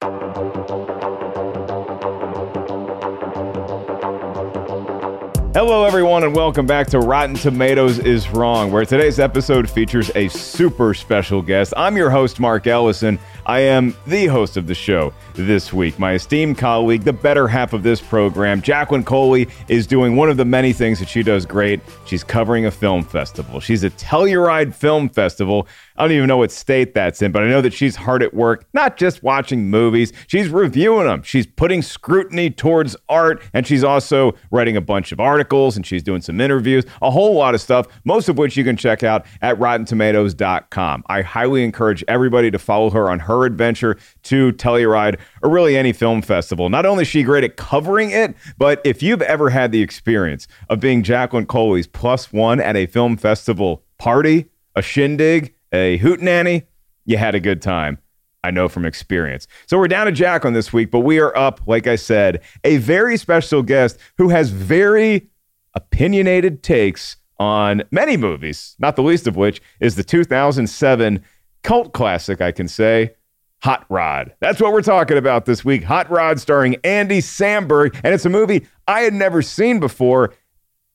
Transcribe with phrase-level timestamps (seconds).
[0.00, 0.14] Hello,
[5.84, 10.94] everyone, and welcome back to Rotten Tomatoes is Wrong, where today's episode features a super
[10.94, 11.74] special guest.
[11.76, 13.18] I'm your host, Mark Ellison.
[13.44, 15.98] I am the host of the show this week.
[15.98, 20.36] My esteemed colleague, the better half of this program, Jacqueline Coley, is doing one of
[20.36, 21.80] the many things that she does great.
[22.06, 23.58] She's covering a film festival.
[23.58, 25.66] She's a Telluride Film Festival.
[25.98, 28.32] I don't even know what state that's in, but I know that she's hard at
[28.32, 31.22] work, not just watching movies, she's reviewing them.
[31.22, 36.04] She's putting scrutiny towards art, and she's also writing a bunch of articles and she's
[36.04, 39.26] doing some interviews, a whole lot of stuff, most of which you can check out
[39.42, 41.02] at RottenTomatoes.com.
[41.08, 45.92] I highly encourage everybody to follow her on her adventure to Telluride or really any
[45.92, 46.68] film festival.
[46.68, 50.46] Not only is she great at covering it, but if you've ever had the experience
[50.68, 56.66] of being Jacqueline Coley's plus one at a film festival party, a shindig, a hootenanny,
[57.04, 57.98] you had a good time.
[58.44, 59.48] I know from experience.
[59.66, 62.40] So we're down to Jack on this week, but we are up, like I said,
[62.64, 65.28] a very special guest who has very
[65.74, 71.22] opinionated takes on many movies, not the least of which is the 2007
[71.62, 73.14] cult classic, I can say,
[73.62, 74.32] Hot Rod.
[74.40, 75.82] That's what we're talking about this week.
[75.82, 77.98] Hot Rod starring Andy Samberg.
[78.04, 80.32] And it's a movie I had never seen before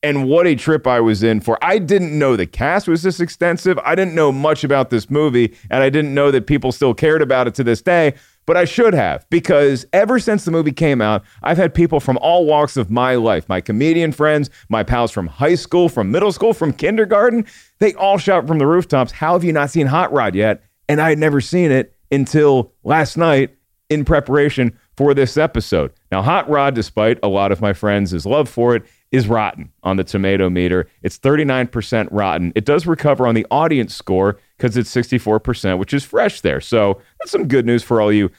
[0.04, 1.58] and what a trip I was in for.
[1.64, 3.78] I didn't know the cast was this extensive.
[3.78, 7.22] I didn't know much about this movie, and I didn't know that people still cared
[7.22, 8.14] about it to this day,
[8.44, 12.18] but I should have because ever since the movie came out, I've had people from
[12.18, 16.32] all walks of my life my comedian friends, my pals from high school, from middle
[16.32, 17.46] school, from kindergarten
[17.78, 20.62] they all shout from the rooftops, How have you not seen Hot Rod yet?
[20.88, 23.56] And I had never seen it until last night
[23.88, 25.92] in preparation for this episode.
[26.12, 29.96] Now, Hot Rod, despite a lot of my friends' love for it, is rotten on
[29.96, 30.88] the tomato meter.
[31.02, 32.52] It's 39% rotten.
[32.56, 36.60] It does recover on the audience score because it's 64%, which is fresh there.
[36.60, 38.32] So that's some good news for all you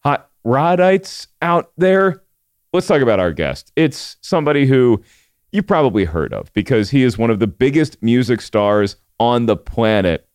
[0.00, 2.22] hot rodites out there.
[2.74, 3.72] Let's talk about our guest.
[3.74, 5.02] It's somebody who
[5.50, 9.56] you probably heard of because he is one of the biggest music stars on the
[9.56, 10.28] planet.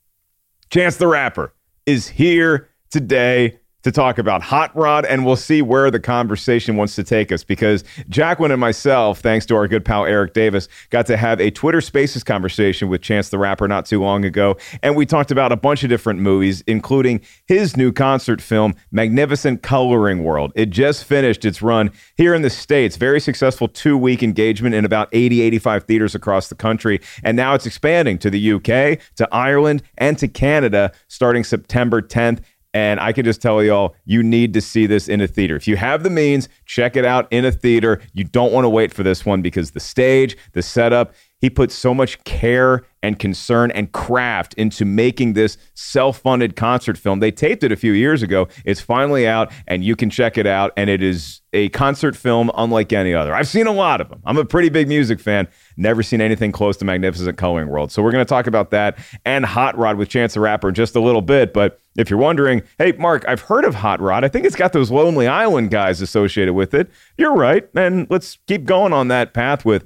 [0.71, 1.53] Chance the Rapper
[1.85, 6.95] is here today to talk about Hot Rod, and we'll see where the conversation wants
[6.95, 11.05] to take us because Jacqueline and myself, thanks to our good pal Eric Davis, got
[11.07, 14.57] to have a Twitter Spaces conversation with Chance the Rapper not too long ago.
[14.81, 19.61] And we talked about a bunch of different movies, including his new concert film, Magnificent
[19.61, 20.53] Coloring World.
[20.55, 22.95] It just finished its run here in the States.
[22.95, 27.01] Very successful two week engagement in about 80, 85 theaters across the country.
[27.23, 32.39] And now it's expanding to the UK, to Ireland, and to Canada starting September 10th.
[32.73, 35.55] And I can just tell y'all, you need to see this in a theater.
[35.55, 38.01] If you have the means, check it out in a theater.
[38.13, 41.73] You don't want to wait for this one because the stage, the setup, he put
[41.73, 47.19] so much care and concern and craft into making this self funded concert film.
[47.19, 48.47] They taped it a few years ago.
[48.63, 50.71] It's finally out, and you can check it out.
[50.77, 53.35] And it is a concert film unlike any other.
[53.35, 54.21] I've seen a lot of them.
[54.23, 55.49] I'm a pretty big music fan.
[55.75, 57.91] Never seen anything close to Magnificent Coloring World.
[57.91, 60.75] So we're going to talk about that and Hot Rod with Chance the Rapper in
[60.75, 61.51] just a little bit.
[61.51, 64.23] But if you're wondering, hey, Mark, I've heard of Hot Rod.
[64.23, 66.89] I think it's got those Lonely Island guys associated with it.
[67.17, 67.67] You're right.
[67.75, 69.83] And let's keep going on that path with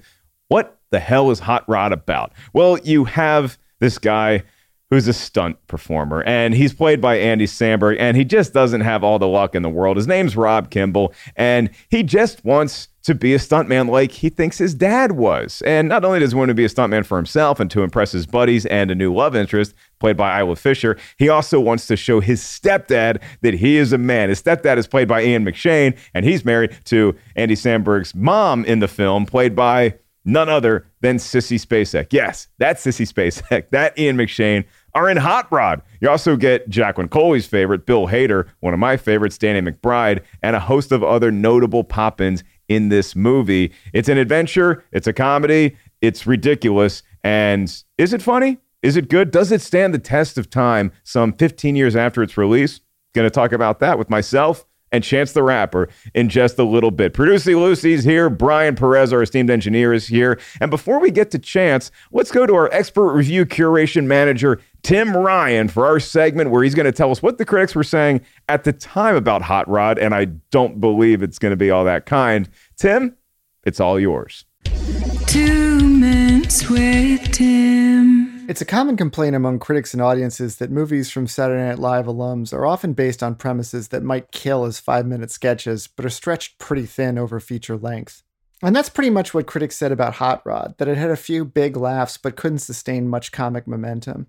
[0.50, 2.34] what the hell is Hot Rod about?
[2.54, 4.44] Well, you have this guy
[4.90, 9.04] who's a stunt performer, and he's played by Andy Samberg, and he just doesn't have
[9.04, 9.98] all the luck in the world.
[9.98, 14.58] His name's Rob Kimball, and he just wants to be a stuntman like he thinks
[14.58, 15.62] his dad was.
[15.66, 18.12] And not only does he want to be a stuntman for himself and to impress
[18.12, 21.98] his buddies and a new love interest, played by Isla Fisher, he also wants to
[21.98, 24.30] show his stepdad that he is a man.
[24.30, 28.80] His stepdad is played by Ian McShane, and he's married to Andy Samberg's mom in
[28.80, 29.96] the film, played by
[30.28, 32.08] none other than Sissy Spacek.
[32.12, 33.68] Yes, that's Sissy Spacek.
[33.72, 35.82] That Ian McShane are in Hot Rod.
[36.02, 40.56] You also get Jacqueline Coley's favorite, Bill Hader, one of my favorites, Danny McBride, and
[40.56, 43.74] a host of other notable pop-ins in this movie.
[43.94, 47.04] It's an adventure, it's a comedy, it's ridiculous.
[47.24, 48.58] And is it funny?
[48.84, 49.32] Is it good?
[49.32, 52.82] Does it stand the test of time some 15 years after its release?
[53.14, 56.92] Going to talk about that with myself and Chance the Rapper in just a little
[56.92, 57.14] bit.
[57.14, 58.30] Producer Lucy's here.
[58.30, 60.40] Brian Perez, our esteemed engineer, is here.
[60.62, 65.16] And before we get to Chance, let's go to our expert review curation manager, Tim
[65.16, 68.22] Ryan, for our segment where he's going to tell us what the critics were saying
[68.48, 69.98] at the time about Hot Rod.
[70.00, 72.50] And I don't believe it's going to be all that kind.
[72.78, 73.16] Tim,
[73.64, 74.46] it's all yours.
[75.28, 78.17] Two minutes with Tim.
[78.48, 82.54] It's a common complaint among critics and audiences that movies from Saturday Night Live alums
[82.54, 86.58] are often based on premises that might kill as five minute sketches, but are stretched
[86.58, 88.24] pretty thin over feature length.
[88.64, 91.44] And that's pretty much what critics said about Hot Rod, that it had a few
[91.44, 94.28] big laughs but couldn't sustain much comic momentum.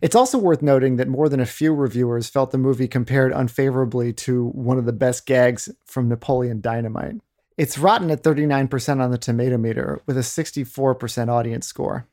[0.00, 4.12] It's also worth noting that more than a few reviewers felt the movie compared unfavorably
[4.14, 7.20] to one of the best gags from Napoleon Dynamite.
[7.56, 12.08] It's rotten at 39% on the tomato meter with a 64% audience score.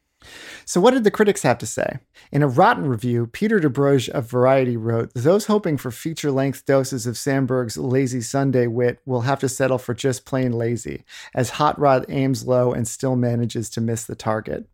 [0.66, 2.00] So, what did the critics have to say?
[2.32, 7.08] In a rotten review, Peter Debruge of Variety wrote Those hoping for feature length doses
[7.08, 11.80] of Samberg's lazy Sunday wit will have to settle for just plain lazy, as Hot
[11.80, 14.68] Rod aims low and still manages to miss the target.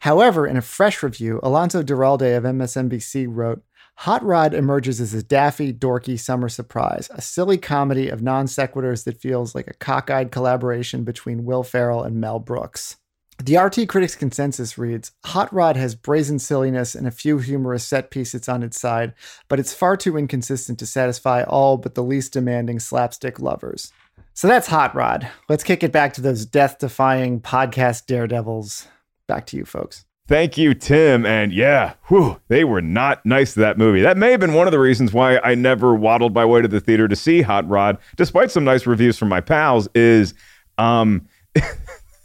[0.00, 3.62] However, in a fresh review, Alonso Duralde of MSNBC wrote
[3.98, 9.04] Hot Rod emerges as a daffy, dorky summer surprise, a silly comedy of non sequiturs
[9.04, 12.96] that feels like a cockeyed collaboration between Will Ferrell and Mel Brooks.
[13.40, 18.10] The RT Critics Consensus reads Hot Rod has brazen silliness and a few humorous set
[18.10, 19.14] pieces on its side,
[19.46, 23.92] but it's far too inconsistent to satisfy all but the least demanding slapstick lovers.
[24.34, 25.28] So that's Hot Rod.
[25.48, 28.88] Let's kick it back to those death defying podcast daredevils.
[29.28, 30.04] Back to you, folks.
[30.26, 31.24] Thank you, Tim.
[31.24, 34.02] And yeah, whew, they were not nice to that movie.
[34.02, 36.68] That may have been one of the reasons why I never waddled my way to
[36.68, 40.34] the theater to see Hot Rod, despite some nice reviews from my pals, is
[40.76, 41.26] um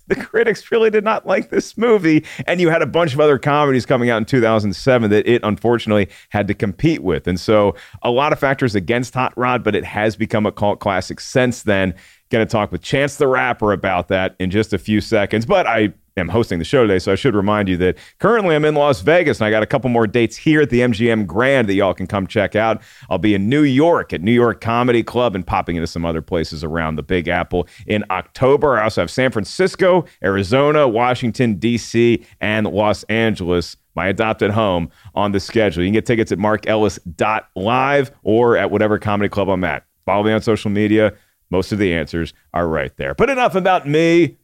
[0.08, 2.26] the critics really did not like this movie.
[2.46, 6.10] And you had a bunch of other comedies coming out in 2007 that it unfortunately
[6.30, 7.28] had to compete with.
[7.28, 10.80] And so a lot of factors against Hot Rod, but it has become a cult
[10.80, 11.96] classic since then.
[12.34, 15.46] Going to talk with Chance the Rapper about that in just a few seconds.
[15.46, 18.66] But I am hosting the show today, so I should remind you that currently I'm
[18.66, 21.70] in Las Vegas and I got a couple more dates here at the MGM Grand
[21.70, 22.82] that y'all can come check out.
[23.08, 26.24] I'll be in New York at New York Comedy Club and popping into some other
[26.24, 28.80] places around the Big Apple in October.
[28.80, 35.34] I also have San Francisco, Arizona, Washington, D.C., and Los Angeles my adopted home, on
[35.34, 35.84] the schedule.
[35.84, 39.86] You can get tickets at markellis.live or at whatever comedy club I'm at.
[40.06, 41.14] Follow me on social media.
[41.54, 43.14] Most of the answers are right there.
[43.14, 44.38] But enough about me.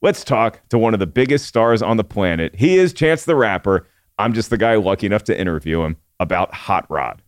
[0.00, 2.54] Let's talk to one of the biggest stars on the planet.
[2.54, 3.86] He is Chance the Rapper.
[4.18, 7.20] I'm just the guy lucky enough to interview him about Hot Rod.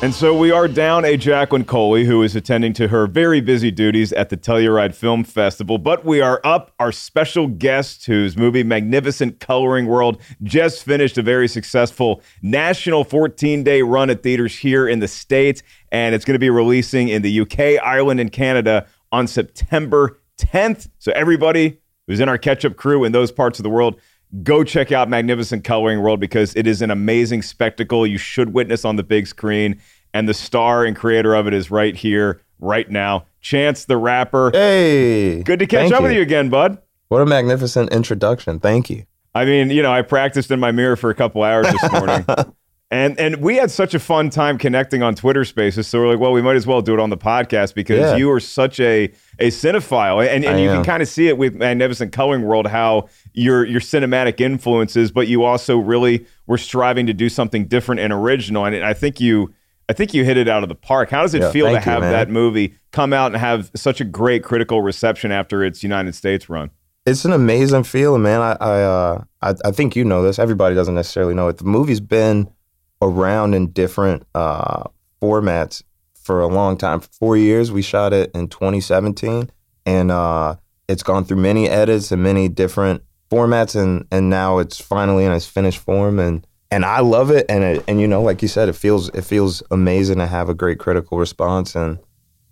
[0.00, 3.72] And so we are down a Jacqueline Coley who is attending to her very busy
[3.72, 5.76] duties at the Telluride Film Festival.
[5.76, 11.22] But we are up our special guest whose movie Magnificent Coloring World just finished a
[11.22, 15.64] very successful national 14 day run at theaters here in the States.
[15.90, 20.88] And it's going to be releasing in the UK, Ireland, and Canada on September 10th.
[21.00, 24.00] So everybody who's in our catch up crew in those parts of the world,
[24.42, 28.84] go check out Magnificent Coloring World because it is an amazing spectacle you should witness
[28.84, 29.80] on the big screen.
[30.14, 33.26] And the star and creator of it is right here, right now.
[33.40, 34.50] Chance the Rapper.
[34.52, 35.42] Hey.
[35.42, 36.06] Good to catch up you.
[36.06, 36.78] with you again, bud.
[37.08, 38.60] What a magnificent introduction.
[38.60, 39.04] Thank you.
[39.34, 42.24] I mean, you know, I practiced in my mirror for a couple hours this morning.
[42.90, 45.86] and and we had such a fun time connecting on Twitter Spaces.
[45.86, 48.16] So we're like, well, we might as well do it on the podcast because yeah.
[48.16, 50.76] you are such a a cinephile, and, and you am.
[50.76, 55.28] can kind of see it with Magnificent Coloring World how your your cinematic influences, but
[55.28, 58.64] you also really were striving to do something different and original.
[58.64, 59.54] And I think you
[59.88, 61.10] I think you hit it out of the park.
[61.10, 64.00] How does it yeah, feel to have you, that movie come out and have such
[64.00, 66.70] a great critical reception after its United States run?
[67.06, 68.40] It's an amazing feeling, man.
[68.42, 70.38] I I, uh, I, I think you know this.
[70.38, 71.56] Everybody doesn't necessarily know it.
[71.56, 72.52] The movie's been
[73.00, 74.84] around in different uh,
[75.22, 75.82] formats
[76.14, 77.00] for a long time.
[77.00, 79.50] For four years, we shot it in 2017,
[79.86, 84.78] and uh, it's gone through many edits and many different formats, and and now it's
[84.78, 88.22] finally in its finished form, and and I love it, and it, and you know,
[88.22, 91.98] like you said, it feels it feels amazing to have a great critical response, and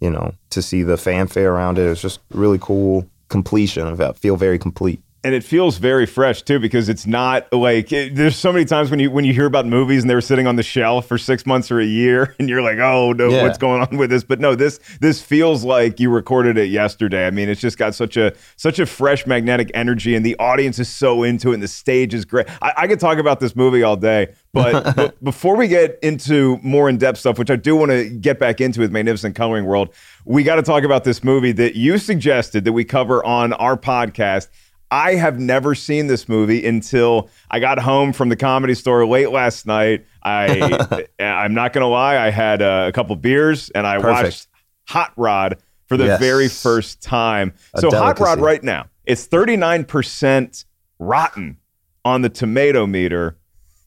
[0.00, 1.86] you know, to see the fanfare around it.
[1.86, 4.18] It's just really cool completion it.
[4.18, 8.36] Feel very complete and it feels very fresh too because it's not like it, there's
[8.36, 10.54] so many times when you when you hear about movies and they were sitting on
[10.54, 13.42] the shelf for six months or a year and you're like oh no Yeah.
[13.42, 14.22] what's going on with this?
[14.22, 17.26] But no this this feels like you recorded it yesterday.
[17.26, 20.78] I mean it's just got such a such a fresh magnetic energy and the audience
[20.78, 22.46] is so into it and the stage is great.
[22.62, 26.58] I, I could talk about this movie all day but, but before we get into
[26.62, 29.92] more in-depth stuff which i do want to get back into with magnificent coloring world
[30.24, 33.76] we got to talk about this movie that you suggested that we cover on our
[33.76, 34.48] podcast
[34.90, 39.30] I have never seen this movie until I got home from the comedy store late
[39.30, 40.06] last night.
[40.22, 44.24] I I'm not gonna lie, I had uh, a couple beers and I Perfect.
[44.24, 44.48] watched
[44.88, 46.20] Hot Rod for the Yes.
[46.20, 47.52] very first time.
[47.74, 50.64] A so Hot Rod right now, it's 39%
[50.98, 51.58] rotten
[52.04, 53.36] on the tomato meter,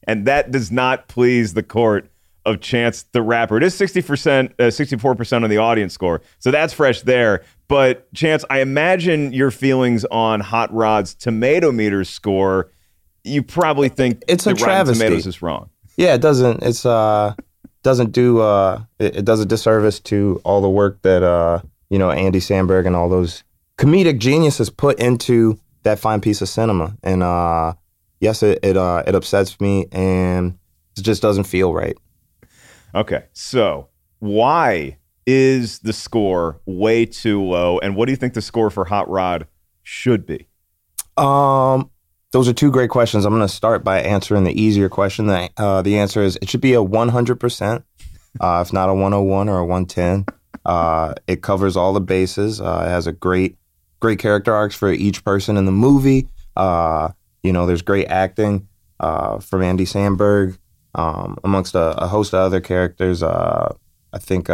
[0.04, 2.10] and that does not please the court
[2.46, 3.56] of Chance the Rapper.
[3.58, 6.22] It is 60%, uh, 64% on the audience score.
[6.38, 7.42] So that's fresh there.
[7.70, 12.72] But Chance, I imagine your feelings on Hot Rod's tomato meter score,
[13.22, 15.04] you probably think It's a travesty.
[15.04, 15.70] Tomatoes is wrong.
[15.96, 16.64] Yeah, it doesn't.
[16.64, 17.32] It's uh,
[17.84, 21.60] doesn't do uh, it, it does a disservice to all the work that uh,
[21.90, 23.44] you know, Andy Samberg and all those
[23.78, 26.96] comedic geniuses put into that fine piece of cinema.
[27.04, 27.74] And uh,
[28.18, 30.58] yes, it it uh, it upsets me, and
[30.96, 31.96] it just doesn't feel right.
[32.96, 33.26] Okay.
[33.32, 34.96] So why
[35.26, 37.78] is the score way too low?
[37.78, 39.46] And what do you think the score for Hot Rod
[39.82, 40.46] should be?
[41.16, 41.90] Um,
[42.32, 43.24] those are two great questions.
[43.24, 45.26] I'm going to start by answering the easier question.
[45.26, 47.84] The, uh, the answer is it should be a 100%,
[48.40, 50.26] uh, if not a 101 or a 110.
[50.64, 52.60] Uh, it covers all the bases.
[52.60, 53.56] Uh, it has a great,
[53.98, 56.28] great character arcs for each person in the movie.
[56.56, 57.08] Uh,
[57.42, 58.68] you know, there's great acting
[59.00, 60.58] uh, from Andy Samberg,
[60.94, 63.22] um, amongst a, a host of other characters.
[63.22, 64.48] I think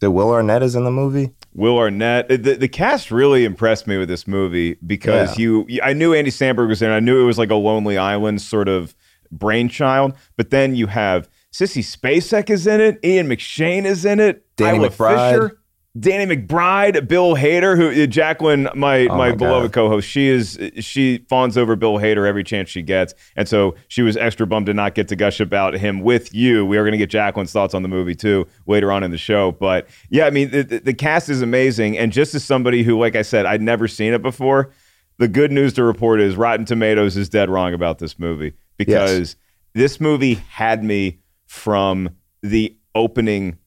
[0.00, 1.32] that Will Arnett is in the movie.
[1.54, 2.28] Will Arnett.
[2.28, 6.68] The, the cast really impressed me with this movie because you, I knew Andy Samberg
[6.68, 6.90] was there.
[6.90, 8.94] And I knew it was like a Lonely Island sort of
[9.32, 10.14] brainchild.
[10.36, 12.98] But then you have Sissy Spacek is in it.
[13.04, 14.44] Ian McShane is in it.
[14.56, 15.32] Danny Isla McBride.
[15.32, 15.60] Fisher.
[15.98, 20.58] Danny McBride, Bill Hader, who uh, Jacqueline, my Oh my, my beloved co-host, she is
[20.80, 24.66] she fawns over Bill Hader every chance she gets, and so she was extra bummed
[24.66, 26.64] to not get to gush about him with you.
[26.66, 29.18] We are going to get Jacqueline's thoughts on the movie too later on in the
[29.18, 32.82] show, but yeah, I mean the, the, the cast is amazing, and just as somebody
[32.82, 34.70] who, like I said, I'd never seen it before,
[35.18, 39.36] the good news to report is Rotten Tomatoes is dead wrong about this movie because
[39.74, 42.10] this movie had me from
[42.42, 43.58] the opening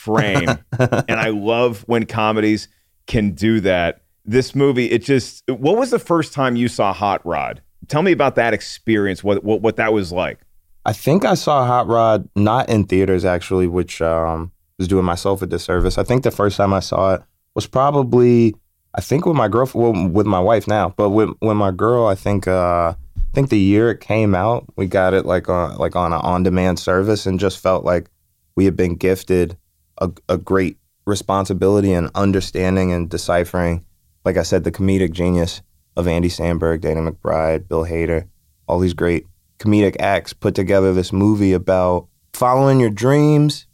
[0.00, 2.68] frame and I love when comedies
[3.06, 4.02] can do that.
[4.24, 7.62] This movie, it just what was the first time you saw Hot Rod?
[7.88, 10.40] Tell me about that experience, what what, what that was like.
[10.84, 15.42] I think I saw Hot Rod not in theaters actually, which um, was doing myself
[15.42, 15.98] a disservice.
[15.98, 17.22] I think the first time I saw it
[17.54, 18.54] was probably
[18.94, 22.06] I think with my girlfriend, well, with my wife now, but with when my girl,
[22.06, 25.76] I think uh, I think the year it came out, we got it like on
[25.76, 28.10] like on an on demand service, and just felt like
[28.56, 29.56] we had been gifted
[30.00, 33.84] a, a great responsibility and understanding and deciphering,
[34.24, 35.62] like I said, the comedic genius
[35.96, 38.28] of Andy Samberg, Danny McBride, Bill Hader,
[38.66, 39.26] all these great
[39.58, 43.66] comedic acts put together this movie about following your dreams,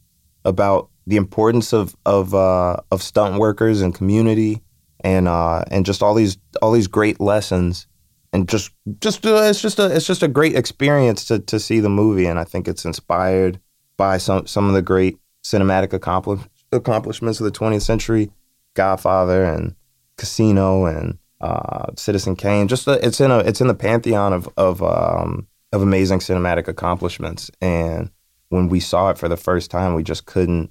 [0.45, 4.62] about the importance of of uh, of stunt workers and community,
[5.00, 7.87] and uh, and just all these all these great lessons,
[8.33, 11.80] and just just uh, it's just a it's just a great experience to to see
[11.80, 13.61] the movie, and I think it's inspired
[13.97, 18.30] by some some of the great cinematic accompli- accomplishments of the 20th century,
[18.74, 19.74] Godfather and
[20.18, 22.68] Casino and uh, Citizen Kane.
[22.68, 26.68] Just uh, it's in a it's in the pantheon of of um, of amazing cinematic
[26.68, 27.50] accomplishments.
[27.60, 28.10] And
[28.48, 30.70] when we saw it for the first time, we just couldn't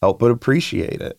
[0.00, 1.18] help but appreciate it.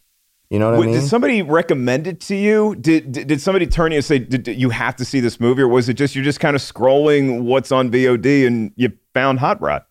[0.50, 1.00] You know what Wait, I mean?
[1.00, 2.76] Did somebody recommend it to you?
[2.76, 5.40] Did did, did somebody turn you and say did, did you have to see this
[5.40, 8.92] movie, or was it just you're just kind of scrolling what's on VOD and you
[9.14, 9.84] found Hot Rod?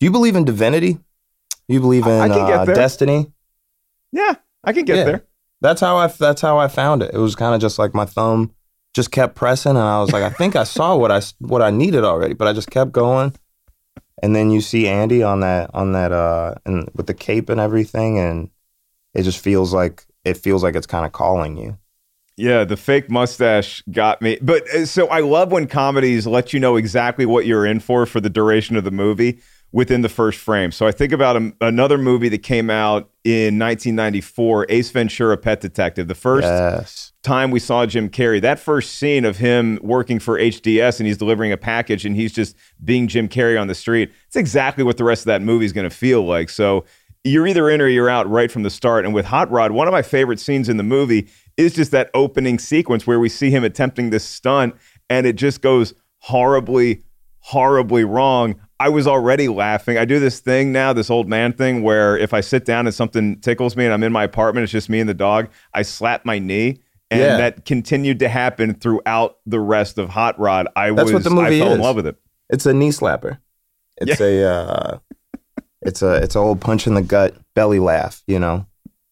[0.00, 0.98] Do you believe in divinity?
[1.68, 3.32] You believe in I can get uh, destiny?
[4.12, 5.04] Yeah, I can get Yeah.
[5.04, 5.24] there.
[5.60, 7.14] That's how I that's how I found it.
[7.14, 8.52] It was kind of just like my thumb
[8.92, 11.70] just kept pressing, and I was like, I think I saw what I what I
[11.70, 13.34] needed already, but I just kept going.
[14.22, 17.60] And then you see Andy on that on that uh and with the cape and
[17.60, 18.50] everything, and
[19.14, 21.78] it just feels like it feels like it's kind of calling you.
[22.36, 24.38] Yeah, the fake mustache got me.
[24.42, 28.06] But uh, so I love when comedies let you know exactly what you're in for
[28.06, 29.40] for the duration of the movie.
[29.74, 30.70] Within the first frame.
[30.70, 35.60] So I think about a, another movie that came out in 1994, Ace Ventura: Pet
[35.60, 36.06] Detective.
[36.06, 37.12] The first Yes.
[37.24, 41.18] time we saw Jim Carrey, that first scene of him working for HDS and he's
[41.18, 42.54] delivering a package and he's just
[42.84, 45.72] being Jim Carrey on the street, it's exactly what the rest of that movie is
[45.72, 46.50] going to feel like.
[46.50, 46.84] So
[47.24, 49.04] you're either in or you're out right from the start.
[49.04, 52.10] And with Hot Rod, one of my favorite scenes in the movie is just that
[52.14, 54.74] opening sequence where we see him attempting this stunt
[55.10, 57.02] and it just goes horribly,
[57.38, 58.54] horribly wrong.
[58.80, 59.98] I was already laughing.
[59.98, 62.94] I do this thing now, this old man thing, where if I sit down and
[62.94, 65.82] something tickles me and I'm in my apartment, it's just me and the dog, I
[65.82, 66.80] slap my knee.
[67.10, 67.36] And Yeah.
[67.36, 70.66] that continued to happen throughout the rest of Hot Rod.
[70.74, 71.84] I That's was what the movie I fell in is.
[71.84, 72.16] love with it.
[72.50, 73.38] It's a knee slapper.
[73.98, 74.98] It's a uh,
[75.82, 78.22] it's a it's a old punch in the gut belly laugh.
[78.26, 78.66] You know,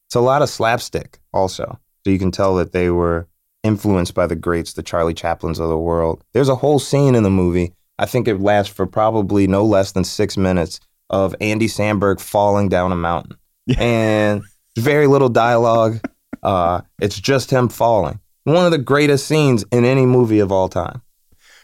[0.08, 1.78] it's a lot of slapstick also.
[2.04, 3.28] So you can tell that they were
[3.62, 6.24] influenced by the greats, the Charlie Chaplins of the world.
[6.32, 7.74] There's a whole scene in the movie.
[8.02, 12.68] I think it lasts for probably no less than six minutes of Andy Samberg falling
[12.68, 13.36] down a mountain,
[13.78, 14.42] and
[14.76, 16.00] very little dialogue.
[16.42, 18.18] Uh, it's just him falling.
[18.42, 21.00] One of the greatest scenes in any movie of all time.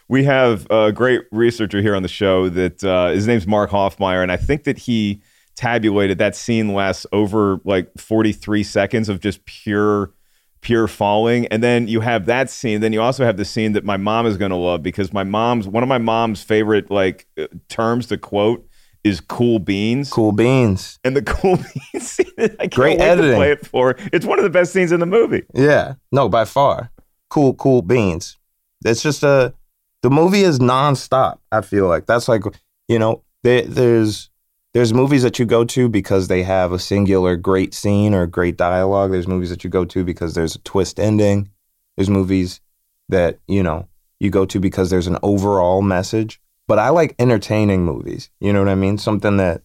[0.07, 4.23] We have a great researcher here on the show that uh, his name's Mark Hoffmeyer,
[4.23, 5.21] and I think that he
[5.57, 10.13] tabulated that scene lasts over like 43 seconds of just pure
[10.61, 13.85] pure falling and then you have that scene then you also have the scene that
[13.85, 17.25] my mom is going to love because my mom's one of my mom's favorite like
[17.37, 18.65] uh, terms to quote
[19.05, 20.99] is cool beans Cool beans.
[21.05, 23.31] and the cool beans scene I can't Great wait editing.
[23.31, 26.27] to play it for it's one of the best scenes in the movie Yeah, no,
[26.27, 26.91] by far.
[27.29, 28.37] Cool, cool beans.
[28.83, 29.53] It's just a.
[30.01, 31.37] The movie is nonstop.
[31.51, 32.41] I feel like that's like
[32.87, 34.29] you know there, there's
[34.79, 38.55] there's movies that you go to because they have a singular great scene or great
[38.55, 39.11] dialogue.
[39.11, 41.49] There's movies that you go to because there's a twist ending.
[41.97, 42.61] There's movies
[43.09, 43.89] that you know
[44.21, 46.39] you go to because there's an overall message.
[46.65, 48.29] But I like entertaining movies.
[48.39, 48.97] You know what I mean?
[48.97, 49.63] Something that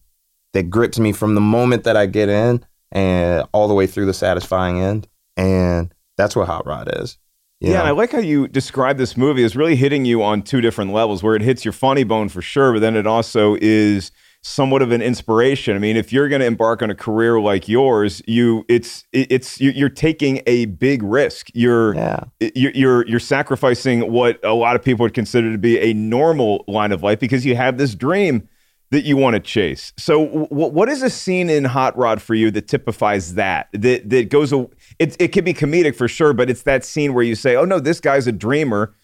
[0.52, 4.06] that grips me from the moment that I get in and all the way through
[4.06, 5.06] the satisfying end.
[5.37, 7.18] And that's what Hot Rod is.
[7.61, 10.42] you Yeah, and I like how you describe this movie as really hitting you on
[10.42, 13.56] two different levels, where it hits your funny bone for sure, but then it also
[13.61, 14.11] is
[14.47, 15.75] somewhat of an inspiration.
[15.75, 19.59] I mean, if you're going to embark on a career like yours, you it's it's
[19.59, 21.49] you- you're taking a big risk.
[21.55, 22.21] You're Yeah.
[22.55, 26.65] you're you're you're sacrificing what a lot of people would consider to be a normal
[26.69, 28.47] line of life because you have this dream
[28.91, 29.95] that you want to chase.
[29.97, 33.69] So, w- what is a scene in Hot Rod for you that typifies that?
[33.73, 34.53] That that goes.
[34.53, 37.57] a- It it can be comedic for sure, but it's that scene where you say,
[37.57, 38.95] "Oh no, this guy's a dreamer."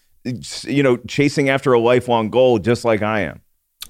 [0.65, 3.41] You know, chasing after a lifelong goal, just like I am.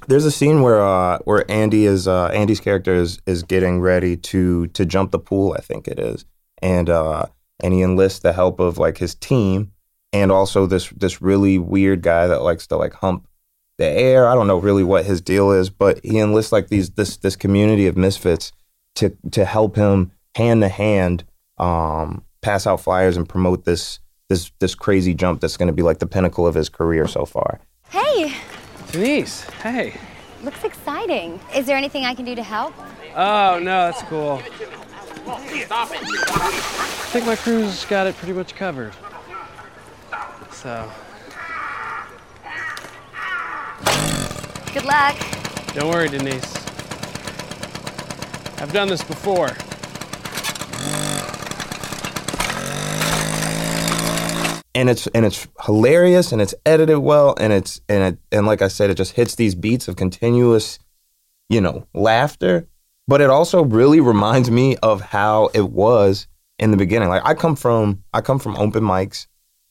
[0.08, 4.18] There's a scene where uh, where Andy is uh, Andy's character is is getting ready
[4.18, 6.26] to to jump the pool, I think it is,
[6.62, 7.26] and uh,
[7.62, 9.72] and he enlists the help of like his team
[10.14, 13.28] and also this this really weird guy that likes to like hump
[13.78, 14.28] the air.
[14.28, 17.36] I don't know really what his deal is, but he enlists like these this this
[17.36, 18.52] community of misfits
[18.96, 21.24] to to help him hand to hand
[21.58, 25.84] um, pass out flyers and promote this this this crazy jump that's going to be
[25.84, 27.60] like the pinnacle of his career so far.
[27.90, 28.34] Hey,
[28.92, 29.94] Denise, hey.
[30.44, 31.40] looks exciting.
[31.56, 32.74] Is there anything I can do to help?
[33.16, 34.42] Oh, no, that's cool.
[35.28, 35.88] I
[37.12, 38.94] think my crew's got it pretty much covered.
[40.52, 40.92] So,
[44.74, 45.16] Good luck.
[45.74, 46.56] don't worry, Denise.
[48.60, 49.56] I've done this before.
[54.74, 58.62] And it's and it's hilarious and it's edited well and it's and it and like
[58.62, 60.80] I said, it just hits these beats of continuous,
[61.50, 62.68] you know, laughter.
[63.08, 66.28] But it also really reminds me of how it was
[66.60, 67.10] in the beginning.
[67.10, 69.28] Like I come from I come from open mics,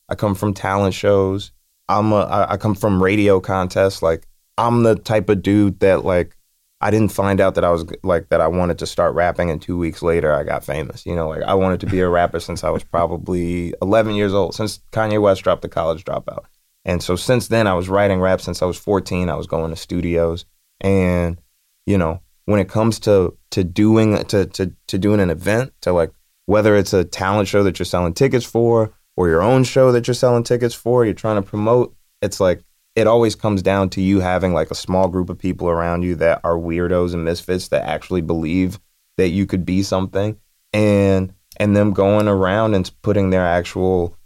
[0.08, 1.52] I come from talent shows.
[1.88, 4.02] I'm a I I come from radio contests.
[4.02, 4.26] Like
[4.58, 6.36] I'm the type of dude that like
[6.80, 9.60] I didn't find out that I was like that I wanted to start rapping and
[9.60, 11.04] 2 weeks later I got famous.
[11.04, 14.32] You know, like I wanted to be a rapper since I was probably 11 years
[14.32, 16.44] old, since Kanye West dropped the college dropout.
[16.84, 19.28] And so since then I was writing rap since I was 14.
[19.28, 20.46] I was going to studios
[20.80, 21.40] and
[21.86, 25.92] you know, when it comes to to doing to to to doing an event, to
[25.92, 26.12] like
[26.46, 30.06] whether it's a talent show that you're selling tickets for or your own show that
[30.08, 32.64] you're selling tickets for, you're trying to promote, it's like
[32.96, 36.14] it always comes down to you having like a small group of people around you
[36.16, 38.80] that are weirdos and misfits that actually believe
[39.16, 40.36] that you could be something
[40.72, 44.16] and and them going around and putting their actual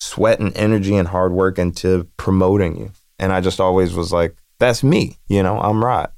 [0.00, 2.92] sweat and energy and hard work into promoting you.
[3.18, 6.08] And I just always was like, that's me, you know, I'm right.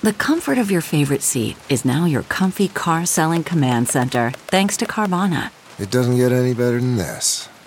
[0.00, 4.76] The comfort of your favorite seat is now your comfy car selling command center, thanks
[4.78, 5.50] to Carvana.
[5.78, 7.48] It doesn't get any better than this.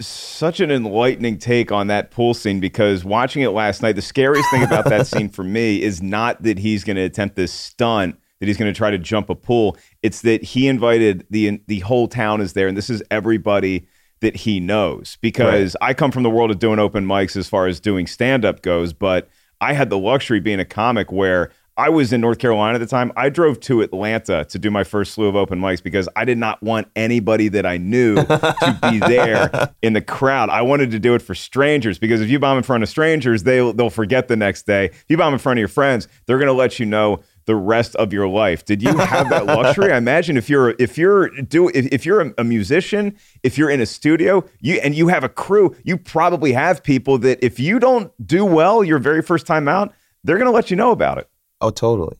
[0.00, 4.50] such an enlightening take on that pool scene because watching it last night, the scariest
[4.50, 8.18] thing about that scene for me is not that he's going to attempt this stunt,
[8.40, 9.76] that he's going to try to jump a pool.
[10.02, 13.86] It's that he invited the the whole town is there, and this is everybody
[14.20, 15.16] that he knows.
[15.20, 18.44] Because I come from the world of doing open mics as far as doing stand
[18.44, 19.30] up goes, but
[19.60, 22.86] I had the luxury being a comic where I was in North Carolina at the
[22.86, 23.12] time.
[23.16, 26.38] I drove to Atlanta to do my first slew of open mics because I did
[26.38, 30.48] not want anybody that I knew to be there in the crowd.
[30.48, 33.42] I wanted to do it for strangers because if you bomb in front of strangers,
[33.42, 34.86] they they'll forget the next day.
[34.86, 37.54] If you bomb in front of your friends, they're going to let you know the
[37.54, 38.64] rest of your life.
[38.64, 39.92] Did you have that luxury?
[39.92, 43.70] I imagine if you're if you're do if, if you're a, a musician, if you're
[43.70, 47.60] in a studio, you and you have a crew, you probably have people that if
[47.60, 49.92] you don't do well your very first time out,
[50.24, 51.28] they're going to let you know about it.
[51.60, 52.18] Oh, totally.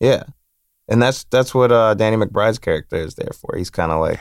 [0.00, 0.24] Yeah.
[0.88, 3.56] And that's that's what uh, Danny McBride's character is there for.
[3.56, 4.20] He's kind of like,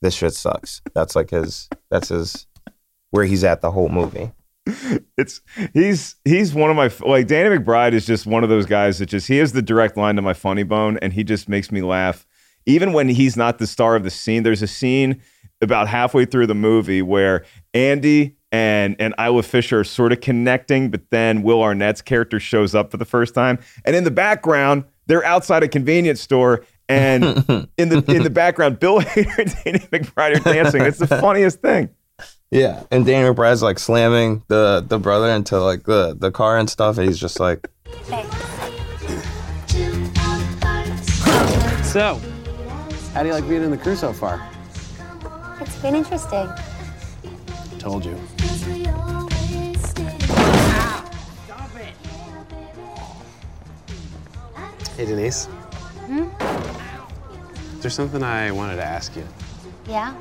[0.00, 0.82] this shit sucks.
[0.94, 1.68] That's like his.
[1.90, 2.46] That's his.
[3.10, 4.32] Where he's at the whole movie.
[5.18, 5.40] It's
[5.74, 9.06] he's he's one of my like Danny McBride is just one of those guys that
[9.06, 11.82] just he has the direct line to my funny bone, and he just makes me
[11.82, 12.26] laugh.
[12.66, 15.20] Even when he's not the star of the scene, there's a scene
[15.60, 20.90] about halfway through the movie where Andy and and Isla Fisher are sort of connecting,
[20.90, 24.84] but then Will Arnett's character shows up for the first time, and in the background
[25.06, 27.24] they're outside a convenience store, and
[27.78, 30.82] in the in the background Bill Hader and Danny McBride are dancing.
[30.82, 31.90] It's the funniest thing.
[32.50, 36.68] Yeah, and Danny McBride's like slamming the the brother into like the the car and
[36.68, 37.68] stuff, and he's just like,
[41.90, 42.20] So,
[43.14, 44.48] how do you like being in the crew so far?
[45.60, 46.48] It's been interesting.
[47.80, 48.16] Told you.
[55.00, 55.46] Hey, Denise.
[56.08, 56.28] Hmm?
[57.76, 59.26] Is there something I wanted to ask you?
[59.88, 60.14] Yeah?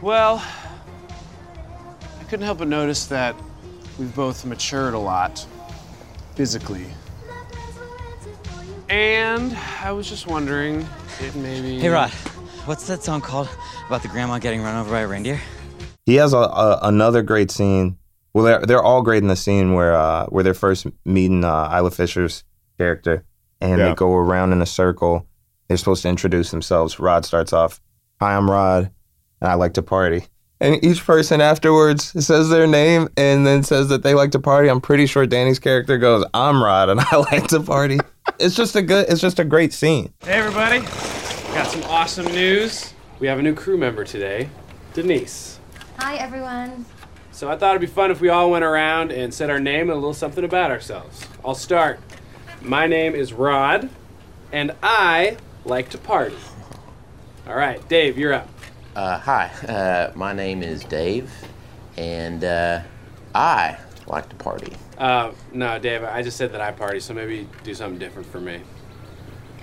[0.00, 0.40] Well,
[2.20, 3.34] I couldn't help but notice that
[3.98, 5.44] we've both matured a lot
[6.36, 6.86] physically.
[8.88, 10.86] And I was just wondering
[11.18, 11.80] if maybe.
[11.80, 12.10] Hey, Rod,
[12.66, 13.48] what's that song called
[13.88, 15.40] about the grandma getting run over by a reindeer?
[16.06, 17.98] he has a, a another great scene.
[18.32, 21.68] Well, they're they're all great in the scene where uh where they're first meeting uh,
[21.76, 22.44] Isla Fisher's
[22.78, 23.24] character,
[23.60, 23.88] and Yeah.
[23.88, 25.26] they go around in a circle.
[25.68, 26.98] They're supposed to introduce themselves.
[26.98, 27.80] Rod starts off,
[28.20, 28.90] "Hi, I'm Rod,
[29.40, 30.26] and I like to party."
[30.60, 34.68] And each person afterwards says their name and then says that they like to party.
[34.68, 37.98] I'm pretty sure Danny's character goes, "I'm Rod, and I like to party."
[38.38, 39.06] it's just a good.
[39.08, 40.12] It's just a great scene.
[40.24, 40.80] Hey, everybody.
[41.54, 42.94] Got some awesome news.
[43.18, 44.48] We have a new crew member today,
[44.94, 45.58] Denise.
[45.98, 46.84] Hi, everyone.
[47.32, 49.82] So I thought it'd be fun if we all went around and said our name
[49.82, 51.26] and a little something about ourselves.
[51.44, 51.98] I'll start.
[52.64, 53.90] My name is Rod,
[54.52, 56.36] and I like to party.
[57.48, 58.48] All right, Dave, you're up.
[58.94, 61.32] Uh, hi, uh, my name is Dave,
[61.96, 62.82] and uh,
[63.34, 64.72] I like to party.
[64.96, 68.40] Uh, no, Dave, I just said that I party, so maybe do something different for
[68.40, 68.60] me.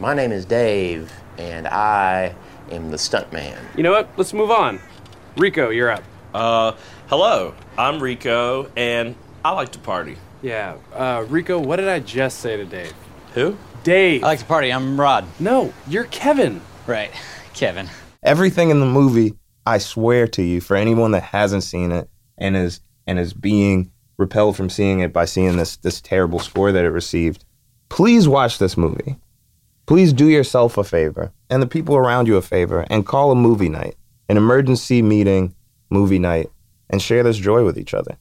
[0.02, 2.36] My name is Dave, and I
[2.70, 3.60] am the stuntman.
[3.78, 4.10] You know what?
[4.18, 4.82] Let's move on.
[5.38, 6.04] Rico, you're up.
[6.34, 6.74] Uh,
[7.08, 10.18] hello, I'm Rico, and I like to party.
[10.42, 12.94] Yeah, uh, Rico, what did I just say to Dave?
[13.34, 13.58] Who?
[13.84, 14.24] Dave.
[14.24, 14.72] I like to party.
[14.72, 15.26] I'm Rod.
[15.40, 16.62] No, you're Kevin.
[16.88, 17.12] Right,
[17.54, 17.88] Kevin.
[18.24, 19.34] everything in the movie
[19.66, 23.92] i swear to you for anyone that hasn't seen it and is and is being
[24.18, 27.46] repelled from seeing it by seeing this this terrible score that it received
[27.90, 29.18] please watch this movie
[29.86, 33.36] please do yourself a favor and the people around you a favor and call a
[33.36, 33.96] movie night
[34.30, 35.54] an emergency meeting
[35.90, 36.50] movie night
[36.90, 38.18] and share this joy with each other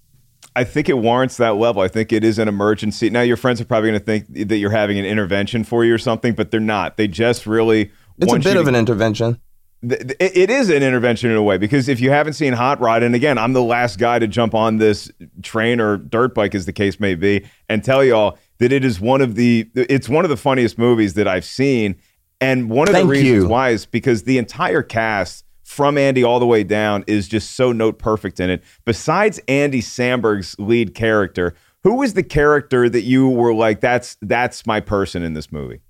[0.58, 1.82] I think it warrants that level.
[1.82, 3.10] I think it is an emergency.
[3.10, 5.94] Now, your friends are probably going to think that you're having an intervention for you
[5.94, 6.96] or something, but they're not.
[6.96, 9.40] They just really it's a bit of to- an intervention
[9.86, 12.52] th- th- it it is an intervention in a way because if you haven't seen
[12.52, 15.10] Hot Rod, and again, I'm the last guy to jump on this
[15.42, 19.00] train or dirt bike, as the case may be, and tell y'all that it is
[19.00, 21.96] one of the it's one of the funniest movies that I've seen,
[22.40, 23.48] and one of Thank the reasons you.
[23.48, 25.44] why is because the entire cast.
[25.68, 28.64] From Andy all the way down is just so note perfect in it.
[28.86, 31.54] Besides Andy Samberg's lead character,
[31.84, 35.80] who was the character that you were like, that's that's my person in this movie?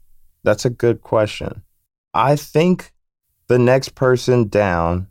[0.43, 1.63] That's a good question.
[2.13, 2.93] I think
[3.47, 5.07] the next person down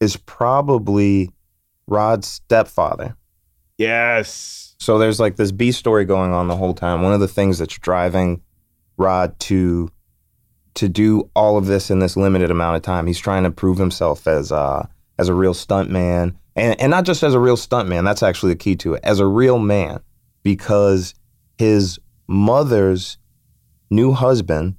[0.00, 1.30] is probably
[1.86, 3.16] Rod's stepfather.
[3.78, 4.74] Yes.
[4.80, 7.02] So there's like this B story going on the whole time.
[7.02, 8.42] One of the things that's driving
[8.96, 9.88] Rod to
[10.80, 13.06] to do all of this in this limited amount of time.
[13.06, 14.86] He's trying to prove himself as uh
[15.18, 16.34] as a real stuntman.
[16.56, 19.00] And and not just as a real stuntman, that's actually the key to it.
[19.04, 20.00] As a real man
[20.42, 21.14] because
[21.58, 23.18] his mother's
[23.90, 24.76] new husband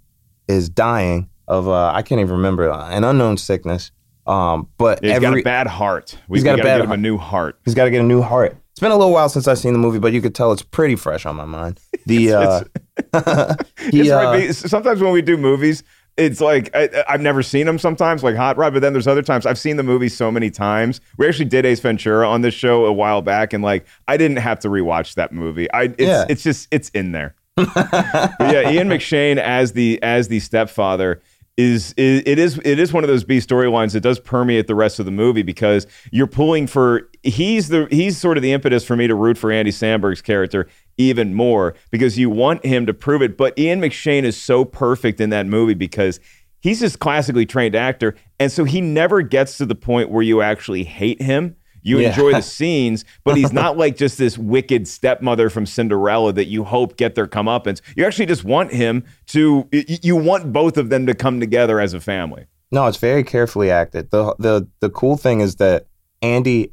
[0.47, 3.91] is dying of uh, I can't even remember uh, an unknown sickness.
[4.25, 6.17] Um, but He's got a bad heart.
[6.27, 7.59] We, He's got we a bad give him a new heart.
[7.65, 8.55] He's got to get a new heart.
[8.71, 10.61] It's been a little while since I've seen the movie, but you could tell it's
[10.61, 11.79] pretty fresh on my mind.
[12.07, 12.69] The uh, it's
[13.13, 13.55] uh,
[13.91, 14.53] right.
[14.53, 15.83] Sometimes when we do movies,
[16.17, 17.79] it's like I, I've never seen them.
[17.79, 20.49] Sometimes like Hot Rod, but then there's other times I've seen the movie so many
[20.49, 20.99] times.
[21.17, 24.37] We actually did Ace Ventura on this show a while back, and like I didn't
[24.37, 25.71] have to rewatch that movie.
[25.71, 26.25] I it's, Yeah.
[26.29, 27.35] it's just it's in there.
[27.57, 31.21] Yeah, Ian McShane as the as the stepfather
[31.61, 34.75] is, is it is it is one of those B storylines that does permeate the
[34.75, 38.83] rest of the movie because you're pulling for he's the he's sort of the impetus
[38.83, 42.93] for me to root for Andy Samberg's character even more because you want him to
[42.93, 43.37] prove it.
[43.37, 46.19] But Ian McShane is so perfect in that movie because
[46.61, 50.41] he's this classically trained actor, and so he never gets to the point where you
[50.41, 51.55] actually hate him.
[51.83, 52.09] You Yeah.
[52.09, 56.63] enjoy the scenes, but he's not like just this wicked stepmother from Cinderella that you
[56.63, 57.81] hope get their comeuppance.
[57.95, 59.67] You actually just want him to.
[59.71, 62.45] You want both of them to come together as a family.
[62.71, 64.11] No, it's very carefully acted.
[64.11, 65.87] the the The cool thing is that
[66.21, 66.71] Andy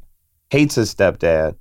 [0.49, 1.55] hates his stepdad,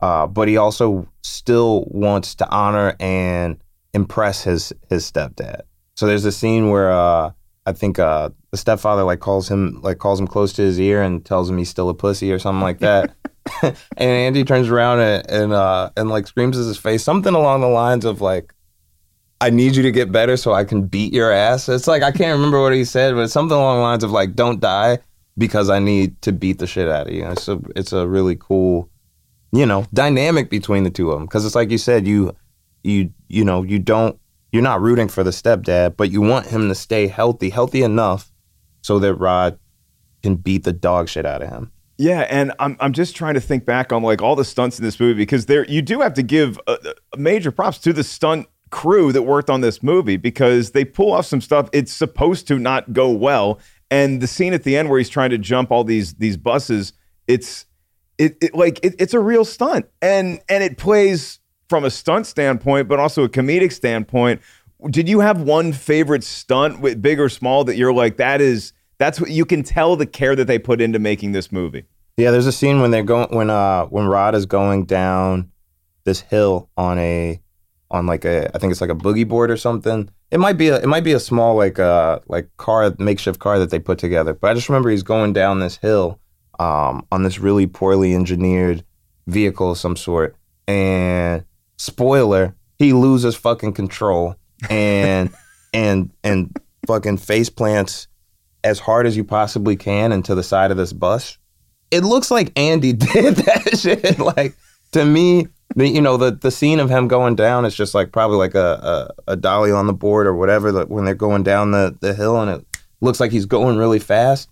[0.00, 3.58] uh, but he also still wants to honor and
[3.92, 5.62] impress his his stepdad.
[5.96, 7.30] So there's a scene where uh,
[7.66, 11.02] I think uh, the stepfather like calls him like calls him close to his ear
[11.02, 13.12] and tells him he's still a pussy or something like that.
[13.62, 17.62] and Andy turns around and and, uh, and like screams at his face something along
[17.62, 18.54] the lines of like
[19.40, 21.68] I need you to get better so I can beat your ass.
[21.68, 24.12] It's like I can't remember what he said, but it's something along the lines of
[24.12, 25.00] like, "Don't die
[25.36, 28.36] because I need to beat the shit out of you." It's a it's a really
[28.36, 28.88] cool,
[29.50, 32.36] you know, dynamic between the two of them because it's like you said, you
[32.84, 34.16] you you know you don't
[34.52, 38.30] you're not rooting for the stepdad, but you want him to stay healthy, healthy enough
[38.84, 39.58] so that Rod
[40.22, 41.72] can beat the dog shit out of him.
[41.96, 44.84] Yeah, and I'm I'm just trying to think back on like all the stunts in
[44.84, 48.04] this movie because there you do have to give uh, uh, major props to the
[48.04, 52.48] stunt crew that worked on this movie because they pull off some stuff it's supposed
[52.48, 55.70] to not go well and the scene at the end where he's trying to jump
[55.70, 56.92] all these these buses
[57.28, 57.66] it's
[58.18, 62.26] it, it like it, it's a real stunt and and it plays from a stunt
[62.26, 64.40] standpoint but also a comedic standpoint
[64.90, 68.72] did you have one favorite stunt with big or small that you're like that is
[68.98, 71.84] that's what you can tell the care that they put into making this movie
[72.16, 75.50] Yeah, there's a scene when they're going when uh when Rod is going down
[76.04, 77.40] this hill on a
[77.90, 80.10] on like a I think it's like a boogie board or something.
[80.30, 83.58] It might be a it might be a small like uh like car makeshift car
[83.58, 84.34] that they put together.
[84.34, 86.20] But I just remember he's going down this hill
[86.58, 88.84] um on this really poorly engineered
[89.26, 90.36] vehicle of some sort.
[90.66, 91.44] And
[91.76, 94.36] spoiler, he loses fucking control
[94.70, 95.30] and
[95.72, 98.08] and and fucking face plants
[98.62, 101.38] as hard as you possibly can into the side of this bus
[101.94, 104.18] it looks like Andy did that shit.
[104.18, 104.56] Like
[104.92, 105.46] to me,
[105.76, 108.54] the, you know, the the scene of him going down is just like probably like
[108.54, 110.72] a a, a dolly on the board or whatever.
[110.72, 112.66] Like when they're going down the the hill and it
[113.00, 114.48] looks like he's going really fast.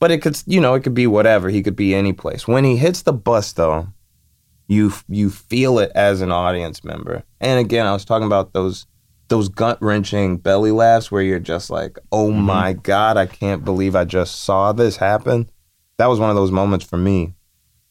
[0.00, 1.48] But it could, you know, it could be whatever.
[1.48, 2.46] He could be any place.
[2.46, 3.88] When he hits the bus, though,
[4.68, 7.24] you you feel it as an audience member.
[7.40, 8.86] And again, I was talking about those
[9.28, 13.94] those gut wrenching belly laughs where you're just like, "Oh my god, I can't believe
[13.94, 15.50] I just saw this happen."
[15.98, 17.34] That was one of those moments for me.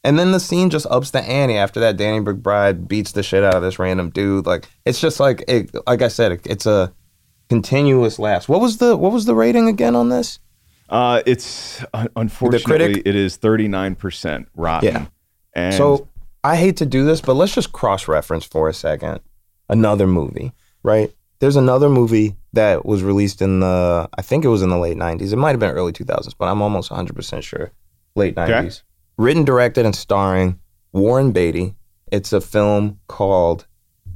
[0.04, 1.97] And then the scene just ups the ante after that.
[1.97, 4.45] Danny McBride beats the shit out of this random dude.
[4.45, 6.93] Like it's just like it, like I said, it, it's a
[7.50, 8.47] continuous laughs.
[8.47, 10.39] What was the what was the rating again on this?
[10.89, 14.88] Uh, it's un- unfortunately it is thirty nine percent rotten.
[14.88, 15.06] Yeah.
[15.54, 16.08] And so
[16.43, 19.19] I hate to do this, but let's just cross reference for a second.
[19.67, 21.12] Another movie, right?
[21.39, 24.97] There's another movie that was released in the, I think it was in the late
[24.97, 25.32] 90s.
[25.34, 27.71] It might have been early 2000s, but I'm almost 100% sure.
[28.15, 28.82] Late 90s.
[29.17, 30.60] Written, directed, and starring
[30.93, 31.76] Warren Beatty.
[32.12, 33.67] It's a film called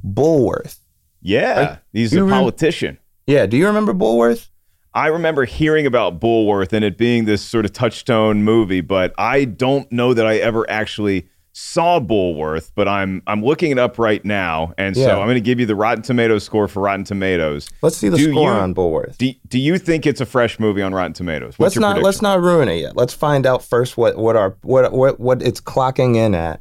[0.04, 0.78] Bulworth.
[1.20, 1.78] yeah, Right?
[1.92, 2.98] he's a politician.
[3.26, 4.48] Yeah, do you remember Bulworth?
[4.94, 9.44] I remember hearing about Bulworth and it being this sort of touchstone movie, but I
[9.44, 12.72] don't know that I ever actually saw Bulworth.
[12.74, 15.06] But I'm I'm looking it up right now, and Yeah.
[15.06, 17.68] so I'm going to give you the Rotten Tomatoes score for Rotten Tomatoes.
[17.82, 19.18] Let's see the Do score you- on Bulworth.
[19.18, 21.58] Do, do you think it's a fresh movie on Rotten Tomatoes?
[21.58, 22.04] What's let's not prediction?
[22.04, 22.96] let's not ruin it yet.
[22.96, 26.60] Let's find out first what what our what what what it's clocking in at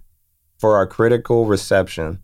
[0.59, 2.19] for our critical reception,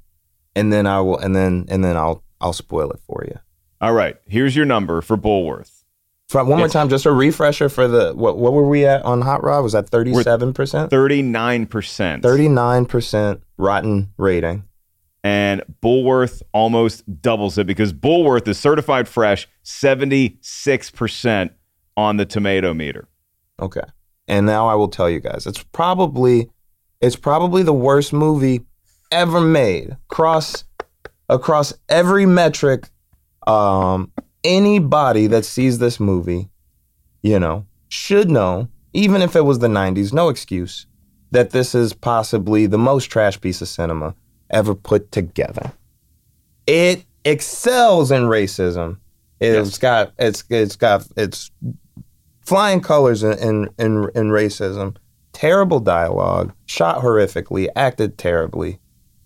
[0.55, 3.39] and then I will and then and then I'll I'll spoil it for you.
[3.79, 5.76] All right, here's your number for Bulworth.
[6.29, 9.01] For, one more It's- time, just a refresher for the what what were we at
[9.03, 9.61] on Hot Rod?
[9.63, 10.89] Was that thirty seven percent?
[10.89, 12.21] Thirty nine percent.
[12.21, 14.63] Thirty nine percent rotten rating.
[15.23, 21.49] and Bulworth almost doubles it because Bulworth is certified fresh, 76%
[21.97, 23.07] on the tomato meter.
[23.59, 23.81] Okay.
[24.27, 26.49] And now I will tell you guys, it's probably
[27.01, 28.61] it's probably the worst movie
[29.11, 29.95] ever made.
[30.11, 30.65] Across
[31.29, 32.89] across every metric,
[33.47, 34.11] um,
[34.43, 36.49] anybody that sees this movie,
[37.21, 40.85] you know, should know, even if it was the 90s, no excuse,
[41.31, 44.15] that this is possibly the most trash piece of cinema
[44.49, 45.71] ever put together.
[46.65, 48.97] It excels in racism.
[49.39, 51.51] It's got it's it's got it's
[52.41, 54.95] flying colors in, in in in racism.
[55.33, 58.79] Terrible dialogue, shot horrifically, acted terribly,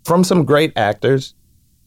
[0.03, 1.33] from some great actors.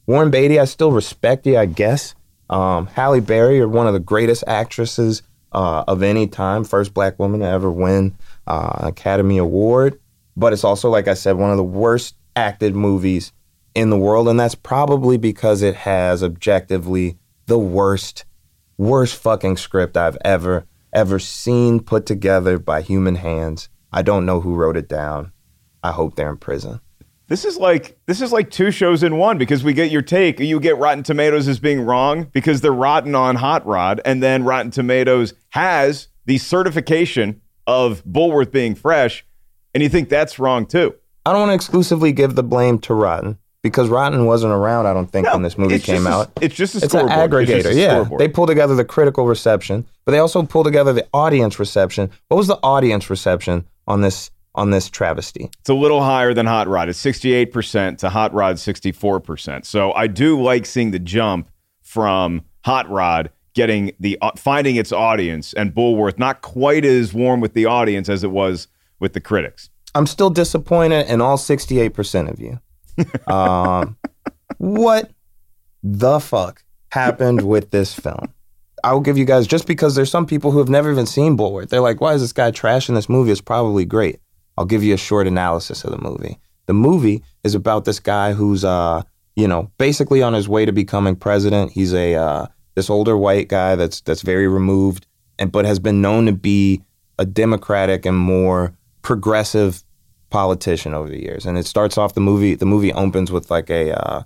[0.07, 2.15] Warren Beatty, I still respect you, I guess.
[2.51, 7.19] Um, Halle Berry, are one of the greatest actresses uh, of any time, first black
[7.19, 9.99] woman to ever win uh, an Academy Award.
[10.37, 13.33] But it's also, like I said, one of the worst acted movies
[13.75, 18.25] in the world, and that's probably because it has objectively the worst,
[18.77, 23.69] worst fucking script I've ever ever seen put together by human hands.
[23.93, 25.33] I don't know who wrote it down.
[25.83, 26.81] I hope they're in prison.
[27.35, 30.39] This is like this is like two shows in one because we get your take.
[30.39, 34.45] You get Rotten Tomatoes as being wrong because they're rotten on Hot Rod, and then
[34.45, 39.27] Rotten Tomatoes has the certification of Bulworth being fresh,
[39.75, 40.95] and you think that's wrong too.
[41.27, 44.87] I don't want to exclusively give the blame to Rotten because Rotten wasn't around.
[44.87, 46.31] I don't think when this movie came a- out.
[46.41, 47.51] it's just a it's an scoreboard.
[47.51, 47.73] It's aggregator.
[47.73, 48.21] a yeah, scoreboard.
[48.21, 52.13] they pull together the critical reception, but they also pull together the audience reception.
[52.29, 55.51] What was the audience reception on this on this travesty?
[55.61, 56.89] It's a little higher than Hot Rod.
[56.89, 59.65] It's 68% to Hot Rod 64%.
[59.65, 61.49] So I do like seeing the jump
[61.83, 67.41] from Hot Rod getting the uh, finding its audience and Bulworth not quite as warm
[67.41, 69.71] with the audience as it was with the critics.
[69.95, 72.61] I'm still disappointed in all 68% of you.
[73.27, 73.97] Um,
[74.59, 75.11] what
[75.83, 78.33] the fuck happened with this film?
[78.85, 81.71] I'll give you guys just because there's some people who have never even seen Bulworth.
[81.71, 83.33] They're like, why is this guy trashing this movie?
[83.33, 84.21] It's probably great.
[84.57, 86.39] I'll give you a short analysis of the movie.
[86.67, 89.03] The movie is about this guy who's, uh,
[89.37, 91.73] you know, basically on his way to becoming president.
[91.73, 95.07] He's a uh, this older white guy that's that's very removed,
[95.39, 96.83] and but has been known to be
[97.19, 99.85] a democratic and more progressive
[100.31, 101.47] politician over the years.
[101.47, 102.55] And it starts off the movie.
[102.55, 104.23] The movie opens with like a, uh,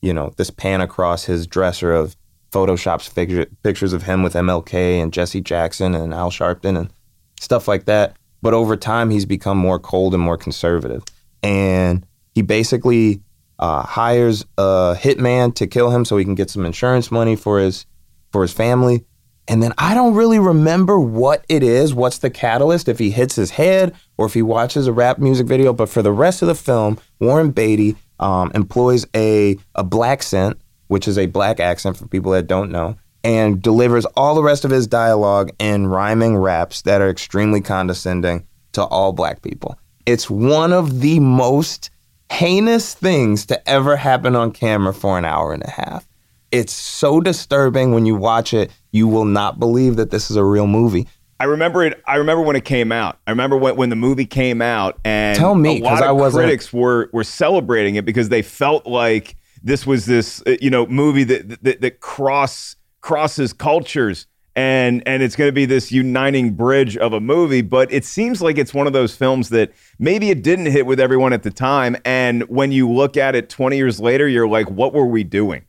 [0.00, 2.16] you know, this pan across his dresser of
[2.50, 6.90] photoshops figure, pictures of him with MLK and Jesse Jackson and Al Sharpton and
[7.38, 8.16] stuff like that.
[8.42, 11.04] But over time, he's become more cold and more conservative.
[11.42, 13.22] And he basically
[13.58, 17.58] uh, hires a hitman to kill him so he can get some insurance money for
[17.58, 17.86] his
[18.32, 19.04] for his family.
[19.48, 23.34] And then I don't really remember what it is, what's the catalyst, if he hits
[23.34, 25.72] his head or if he watches a rap music video.
[25.72, 30.60] But for the rest of the film, Warren Beatty um, employs a, a black accent,
[30.86, 34.64] which is a black accent for people that don't know, and delivers all the rest
[34.64, 39.78] of his dialogue in rhyming raps that are extremely condescending to all black people.
[40.06, 41.90] It's one of the most
[42.30, 46.06] heinous things to ever happen on camera for an hour and a half.
[46.50, 48.70] It's so disturbing when you watch it.
[48.92, 51.06] You will not believe that this is a real movie.
[51.38, 52.02] I remember it.
[52.06, 53.18] I remember when it came out.
[53.26, 56.12] I remember when, when the movie came out, and Tell me, a lot of I
[56.12, 60.70] wasn't- critics were were celebrating it because they felt like this was this uh, you
[60.70, 65.92] know movie that that, that cross crosses cultures and and it's going to be this
[65.92, 69.72] uniting bridge of a movie but it seems like it's one of those films that
[69.98, 73.48] maybe it didn't hit with everyone at the time and when you look at it
[73.48, 75.64] 20 years later you're like what were we doing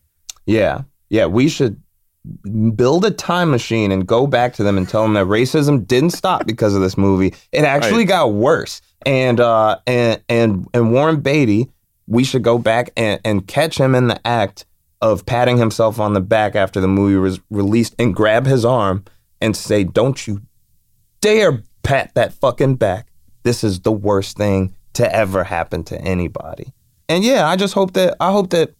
[0.47, 0.81] Yeah.
[1.09, 1.27] Yeah.
[1.27, 1.79] We should
[2.75, 6.11] build a time machine and go back to them and tell them that racism didn't
[6.11, 7.33] stop because of this movie.
[7.51, 8.07] It actually Right.
[8.07, 8.81] got worse.
[9.05, 11.69] And uh and and and Warren Beatty,
[12.07, 14.65] we should go back and, and catch him in the act
[15.01, 19.03] of patting himself on the back after the movie was released and grab his arm
[19.39, 20.41] and say, Don't you
[21.21, 23.07] dare pat that fucking back.
[23.43, 26.73] This is the worst thing to ever happen to anybody.
[27.07, 28.73] And yeah, I just hope that I hope that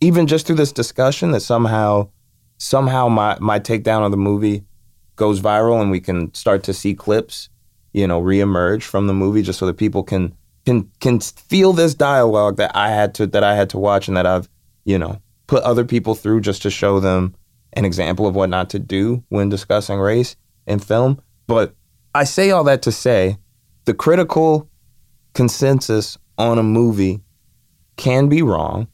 [0.00, 2.08] even just through this discussion that somehow
[2.58, 4.64] somehow my my takedown of the movie
[5.16, 7.48] goes viral and we can start to see clips,
[7.92, 11.94] you know, reemerge from the movie just so that people can can can feel this
[11.94, 14.48] dialogue that I had to that I had to watch and that I've,
[14.84, 15.20] you know,
[15.50, 17.34] put other people through just to show them
[17.72, 21.20] an example of what not to do when discussing race in film.
[21.48, 21.74] But
[22.14, 23.36] I say all that to say
[23.84, 24.70] the critical
[25.34, 27.20] consensus on a movie
[27.96, 28.86] can be wrong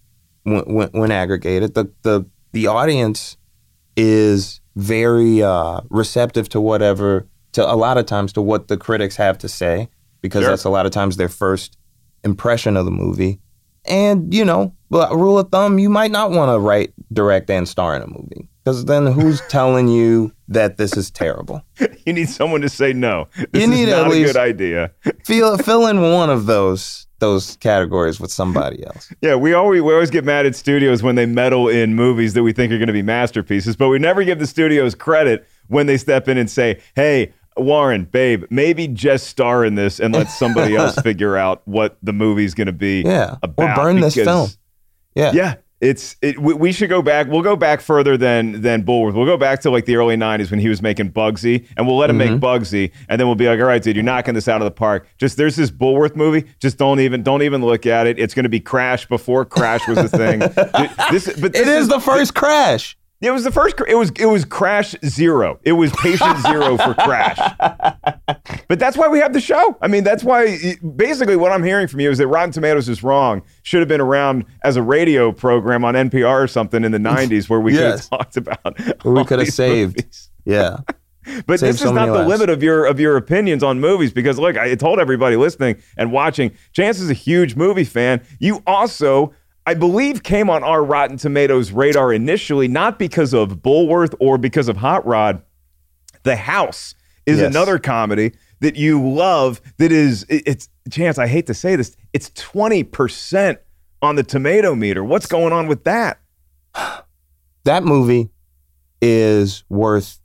[0.45, 1.75] when, when, when aggregated.
[1.75, 3.37] The, the, the audience
[3.95, 9.17] is very uh, receptive to whatever, to a lot of times to what the critics
[9.17, 9.91] have to say,
[10.23, 10.51] because Sure.
[10.53, 11.77] that's a lot of times their first
[12.25, 13.41] impression of the movie.
[13.89, 17.69] And, you know, but rule of thumb, you might not want to write, direct, and
[17.69, 18.49] star in a movie.
[18.65, 21.63] Because then who's telling you that this is terrible?
[22.05, 23.29] You need someone to say no.
[23.53, 24.93] This You need not a good idea.
[25.25, 29.11] Fill, fill in one of those those categories with somebody else.
[29.23, 32.43] Yeah, we always we always get mad at studios when they meddle in movies that
[32.43, 35.87] we think are going to be masterpieces, but we never give the studios credit when
[35.87, 40.31] they step in and say, "Hey, Warren, babe, maybe just star in this and let
[40.31, 43.37] somebody else figure out what the movie's going to be Yeah.
[43.43, 44.51] about." or burn this film.
[45.15, 45.33] Yeah.
[45.33, 46.39] Yeah, it's it.
[46.39, 47.27] We, we should go back.
[47.29, 49.15] We'll go back further than than Bulworth.
[49.15, 51.97] We'll go back to like the early '90s when he was making Bugsy, and we'll
[51.97, 52.33] let him Mm-hmm.
[52.35, 54.67] make Bugsy, and then we'll be like, "All right, dude, you're knocking this out of
[54.67, 56.45] the park." Just there's this Bulworth movie.
[56.61, 58.19] Just don't even don't even look at it.
[58.19, 60.39] It's going to be Crash before Crash was a thing.
[61.11, 62.97] this, but this It is the first crash.
[63.23, 63.77] It was the first.
[63.89, 65.59] It was it was Crash Zero.
[65.63, 67.39] It was Patient Zero for Crash.
[68.69, 69.77] But that's why we have the show.
[69.81, 70.59] I mean, that's why
[70.97, 73.43] basically what I'm hearing from you is that Rotten Tomatoes is wrong.
[73.63, 77.49] Should have been around as a radio program on NPR or something in the 90s
[77.49, 78.09] where we Yes.
[78.09, 79.05] could have talked about.
[79.05, 79.97] We could have saved.
[79.99, 80.31] movies.
[80.45, 80.79] Yeah.
[81.47, 82.29] But Saved this so is not the lives.
[82.29, 86.13] limit of your of your opinions on movies because look, I told everybody listening and
[86.13, 88.21] watching, Chance is a huge movie fan.
[88.39, 89.33] You also,
[89.67, 94.69] I believe, came on our Rotten Tomatoes radar initially, not because of Bulworth or because
[94.69, 95.43] of Hot Rod.
[96.23, 96.95] The House
[97.27, 97.51] is Yes.
[97.51, 99.61] another comedy that you love.
[99.79, 101.19] That is, it's Chance.
[101.19, 103.59] I hate to say this, it's twenty percent
[104.03, 105.03] on the tomato meter.
[105.03, 106.21] What's going on with that?
[107.65, 108.31] That movie
[109.03, 110.21] is worth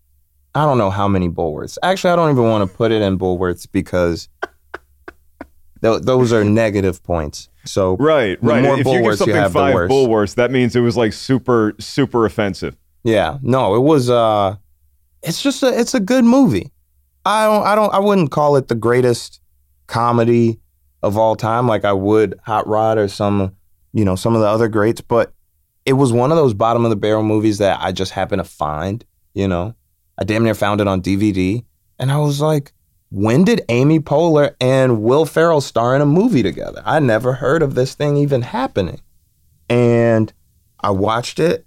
[0.53, 1.79] I don't know how many Bulworths.
[1.81, 4.29] Actually, I don't even want to put it in Bulworths because
[5.81, 7.49] th- those are negative points.
[7.65, 8.63] So Right, right.
[8.63, 9.91] more if you give something have, five worse.
[9.91, 12.75] Bulworths, that means it was like super, super offensive.
[13.03, 14.09] Yeah, no, it was.
[14.09, 14.55] uh
[15.23, 15.79] It's just a.
[15.79, 16.71] It's a good movie.
[17.25, 17.63] I don't.
[17.65, 17.93] I don't.
[17.93, 19.39] I wouldn't call it the greatest
[19.87, 20.59] comedy
[21.03, 23.55] of all time, like I would Hot Rod or some,
[23.93, 25.01] you know, some of the other greats.
[25.01, 25.33] But
[25.85, 28.49] it was one of those bottom of the barrel movies that I just happened to
[28.49, 29.03] find.
[29.33, 29.75] You know,
[30.17, 31.63] I damn near found it on DVD,
[31.97, 32.73] and I was like,
[33.11, 36.81] when did Amy Poehler and Will Ferrell star in a movie together?
[36.85, 39.01] I never heard of this thing even happening,
[39.69, 40.33] and
[40.79, 41.65] I watched it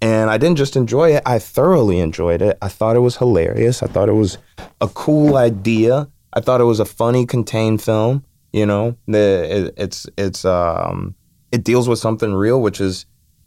[0.00, 2.56] and I didn't just enjoy it, I thoroughly enjoyed it.
[2.62, 3.82] I thought it was hilarious.
[3.82, 4.38] I thought it was
[4.80, 6.08] a cool idea.
[6.32, 8.96] I thought it was a funny contained film, you know.
[9.06, 11.16] The it, it's it's um
[11.50, 13.06] it deals with something real which is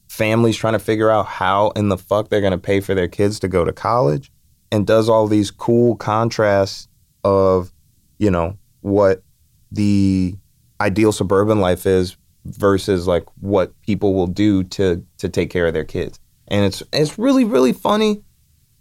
[0.09, 3.07] families trying to figure out how in the fuck they're going to pay for their
[3.07, 4.29] kids to go to college
[4.69, 6.89] and does all these cool contrasts
[7.23, 7.71] of,
[8.17, 9.23] you know, what
[9.71, 10.35] the
[10.79, 15.73] ideal suburban life is versus like what people will do to to take care of
[15.73, 16.19] their kids.
[16.47, 18.23] And it's it's really really funny.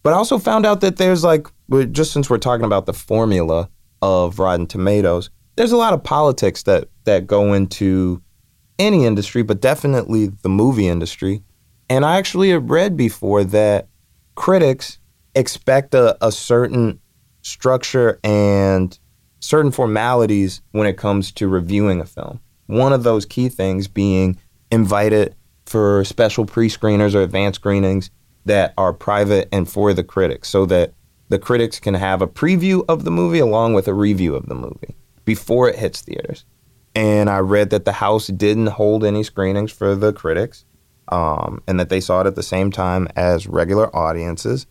[0.03, 1.47] But I also found out that there's like
[1.93, 3.68] just since we're talking about the formula
[4.03, 8.22] of Rotten Tomatoes, there's a lot of politics that that go into
[8.78, 11.43] any industry, but definitely the movie industry.
[11.91, 13.88] And I actually have read before that
[14.36, 14.99] critics
[15.34, 17.01] expect a, a certain
[17.43, 18.99] structure and
[19.41, 22.41] certain formalities when it comes to reviewing a film.
[22.66, 24.38] One of those key things being
[24.70, 25.34] invited
[25.66, 28.11] for special pre-screeners or advanced screenings
[28.45, 30.93] that are private and for the critics so that
[31.28, 34.55] the critics can have a preview of the movie along with a review of the
[34.55, 36.45] movie before it hits theaters.
[36.95, 40.64] And I read that the house didn't hold any screenings for the critics
[41.09, 44.66] um, and that they saw it at the same time as regular audiences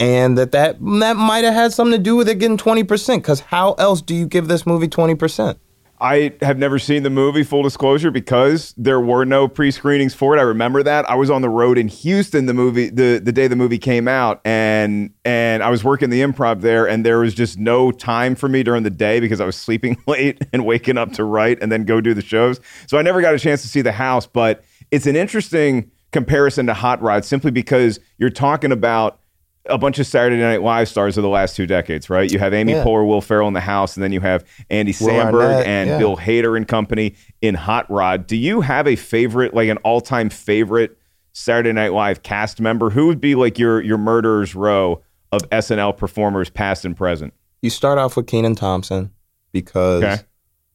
[0.00, 3.40] and that that, that might have had something to do with it getting 20% because
[3.40, 5.56] how else do you give this movie 20%?
[6.00, 10.38] I have never seen the movie, full disclosure, because there were no pre-screenings for it.
[10.40, 11.08] I remember that.
[11.08, 14.08] I was on the road in Houston the movie the, the day the movie came
[14.08, 18.34] out and and I was working the improv there and there was just no time
[18.34, 21.62] for me during the day because I was sleeping late and waking up to write
[21.62, 22.60] and then go do the shows.
[22.86, 26.66] So I never got a chance to see the house, but it's an interesting comparison
[26.66, 29.20] to Hot Rod simply because you're talking about
[29.66, 32.30] a bunch of Saturday Night Live stars of the last two decades, right?
[32.30, 32.84] You have Amy Yeah.
[32.84, 35.98] Poehler, Will Ferrell in the house, and then you have Andy Samberg and yeah.
[35.98, 38.26] Bill Hader and company in Hot Rod.
[38.26, 40.98] Do you have a favorite, like an all-time favorite
[41.32, 42.90] Saturday Night Live cast member?
[42.90, 45.02] Who would be like your your murderer's row
[45.32, 47.32] of SNL performers, past and present?
[47.62, 49.10] You start off with Kenan Thompson
[49.52, 50.22] because Okay.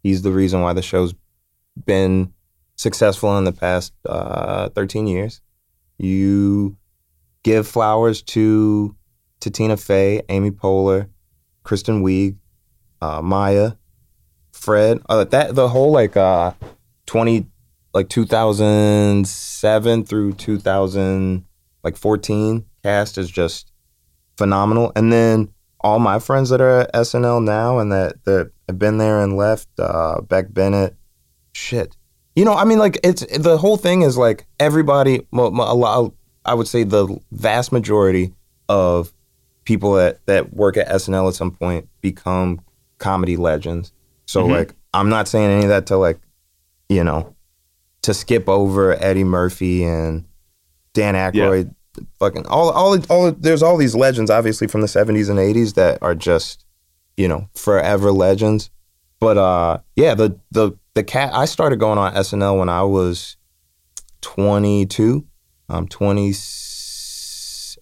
[0.02, 1.14] he's the reason why the show's
[1.86, 2.34] been
[2.76, 5.42] successful in the past uh, 13 years.
[6.00, 6.76] You
[7.50, 8.96] give flowers to
[9.40, 11.10] to Tina Fey, Amy Poehler,
[11.64, 12.36] Kristen Wiig,
[13.02, 13.72] uh, Maya,
[14.52, 15.00] Fred.
[15.10, 16.52] Uh, that the whole like uh,
[17.08, 17.48] 20
[17.94, 21.46] like 2007 through 2000
[21.84, 23.72] like 14 cast is just
[24.38, 24.92] phenomenal.
[24.96, 29.00] And then all my friends that are at SNL now and that that have been
[29.00, 30.96] there and left, uh, Beck Bennett,
[31.54, 31.96] shit.
[32.36, 35.22] You know, I mean, like it's the whole thing is like everybody.
[35.34, 36.14] A lot,
[36.46, 38.34] I would say, the vast majority
[38.68, 39.12] of
[39.66, 42.62] people that that work at SNL at some point become
[42.98, 43.92] comedy legends.
[44.26, 44.52] So Mhm.
[44.52, 46.20] like, I'm not saying any of that to like,
[46.88, 47.36] you know,
[48.04, 50.26] to skip over Eddie Murphy and
[50.94, 51.74] Dan Aykroyd.
[52.20, 53.32] Fucking all, all, all.
[53.32, 56.64] There's all these legends, obviously from the '70s and '80s, that are just,
[57.18, 58.70] you know, forever legends.
[59.20, 61.34] But uh, yeah, the the the cat.
[61.34, 63.36] I started going on SNL when I was
[64.22, 65.26] 22.
[65.70, 66.34] I'm 20.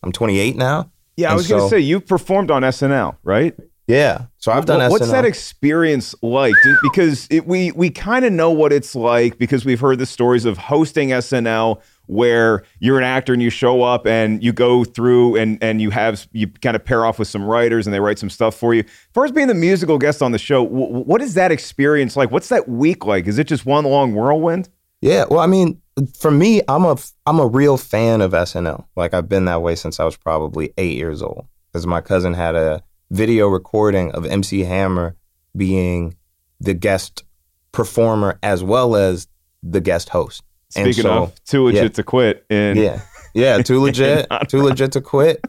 [0.04, 0.92] I'm 28 now.
[1.16, 3.56] Yeah, I was going to say you've performed on SNL, right?
[3.88, 5.12] Yeah, so I've done Wha- What's SNL.
[5.12, 6.54] that experience like?
[6.84, 10.44] Because it, we we kind of know what it's like because we've heard the stories
[10.44, 15.38] of hosting SNL where you're an actor and you show up and you go through
[15.38, 18.20] and and you have you kind of pair off with some writers and they write
[18.20, 18.84] some stuff for you.
[19.14, 22.30] First, being the musical guest on the show, wh- what is that experience like?
[22.30, 23.26] What's that week like?
[23.26, 24.68] Is it just one long whirlwind?
[25.00, 25.82] Yeah, well, I mean,
[26.18, 28.86] for me, I'm a I'm a real fan of SNL.
[28.96, 31.48] Like I've been that way since I was probably eight years old.
[31.72, 35.16] Because my cousin had a video recording of MC Hammer
[35.56, 36.16] being
[36.60, 37.24] the guest
[37.72, 39.28] performer as well as
[39.64, 40.44] the guest host.
[40.76, 41.90] And Speaking so- of too legit yeah.
[41.90, 43.02] to quit, and Yeah,
[43.34, 45.46] yeah, too legit, too legit to quit.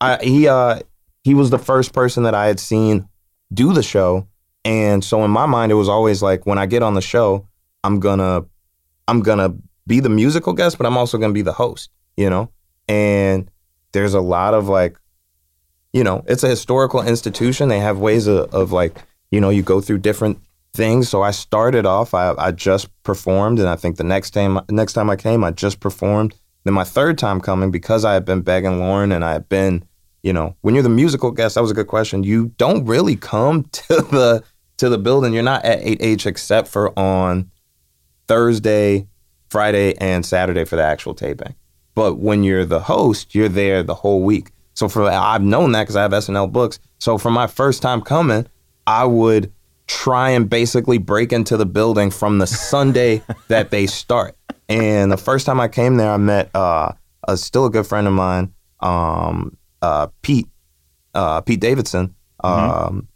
[0.00, 0.80] I, he uh
[1.24, 3.08] he was the first person that I had seen
[3.52, 4.26] do the show,
[4.64, 7.46] and so in my mind it was always like when I get on the show,
[7.84, 8.44] I'm gonna
[9.06, 9.54] I'm gonna
[9.86, 12.50] be the musical guest, but I'm also gonna be the host, you know.
[12.88, 13.50] And
[13.92, 14.96] there's a lot of like,
[15.92, 17.68] you know, it's a historical institution.
[17.68, 20.38] They have ways of, of like, you know, you go through different
[20.74, 21.08] things.
[21.08, 24.94] So I started off, I, I just performed, and I think the next time next
[24.94, 26.34] time I came, I just performed.
[26.64, 29.84] Then my third time coming, because I had been begging Lorne and I had been,
[30.22, 32.22] you know, when you're the musical guest, that was a good question.
[32.22, 34.44] You don't really come to the
[34.78, 35.32] to the building.
[35.32, 37.50] You're not at 8H except for on
[38.28, 39.08] Thursday,
[39.52, 41.54] Friday, and Saturday for the actual taping.
[41.94, 44.50] But when you're the host, you're there the whole week.
[44.74, 46.78] So for I've known that because I have SNL books.
[46.98, 48.46] So for my first time coming,
[48.86, 49.52] I would
[49.86, 54.36] try and basically break into the building from the Sunday that they start.
[54.68, 56.92] And the first time I came there, I met uh,
[57.28, 60.48] a still a good friend of mine, um, uh, Pete,
[61.14, 62.14] uh, Pete Davidson.
[62.42, 63.08] Um,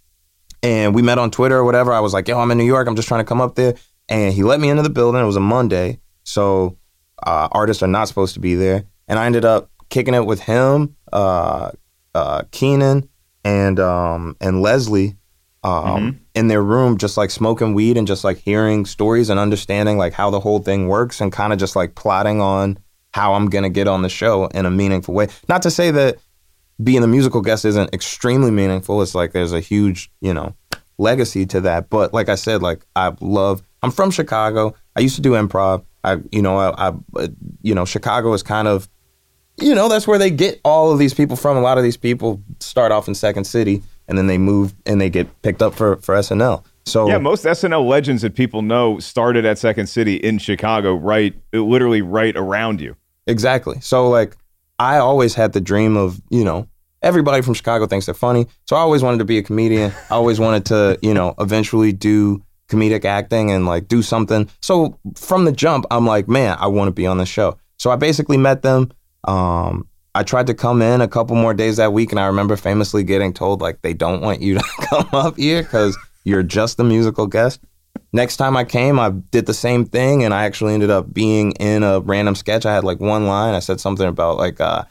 [0.62, 1.92] and we met on Twitter or whatever.
[1.92, 2.86] I was like, "Yo, I'm in New York.
[2.86, 3.74] I'm just trying to come up there."
[4.08, 5.20] And he let me into the building.
[5.20, 6.76] It was a Monday, so
[7.24, 8.84] uh, artists are not supposed to be there.
[9.08, 11.70] And I ended up kicking it with him, uh,
[12.14, 13.08] uh, Kenan,
[13.44, 15.16] and um, and Leslie
[15.62, 19.96] um, in their room, just like smoking weed and just like hearing stories and understanding
[19.96, 22.78] like how the whole thing works and kind of just like plotting on
[23.14, 25.28] how I'm gonna get on the show in a meaningful way.
[25.48, 26.18] Not to say that
[26.82, 29.00] being a musical guest isn't extremely meaningful.
[29.00, 30.54] It's like there's a huge, you know,
[30.98, 31.88] legacy to that.
[31.88, 33.62] But like I said, like I love.
[33.82, 34.74] I'm from Chicago.
[34.96, 35.84] I used to do improv.
[36.06, 37.28] I, you know, I, I
[37.62, 38.88] you know, Chicago is kind of,
[39.60, 41.56] you know, that's where they get all of these people from.
[41.56, 45.00] A lot of these people start off in Second City and then they move and
[45.00, 46.64] they get picked up for for SNL.
[46.84, 51.34] So Yeah, most SNL legends that people know started at Second City in Chicago, right?
[51.52, 52.96] Literally right around you.
[53.26, 53.80] Exactly.
[53.80, 54.36] So like
[54.78, 56.68] I always had the dream of, you know,
[57.02, 58.46] everybody from Chicago thinks they're funny.
[58.66, 59.92] So I always wanted to be a comedian.
[60.10, 64.48] I always wanted to, you know, eventually do comedic acting and like do something.
[64.60, 67.58] So from the jump, I'm like, man, I want to be on the show.
[67.78, 68.90] So I basically met them.
[69.24, 72.56] Um, I tried to come in a couple more days that week, and I remember
[72.56, 76.78] famously getting told like they don't want you to come up here because you're just
[76.78, 77.60] the musical guest.
[78.12, 81.52] Next time I came, I did the same thing, and I actually ended up being
[81.52, 82.64] in a random sketch.
[82.64, 83.54] I had like one line.
[83.54, 84.84] I said something about like, uh,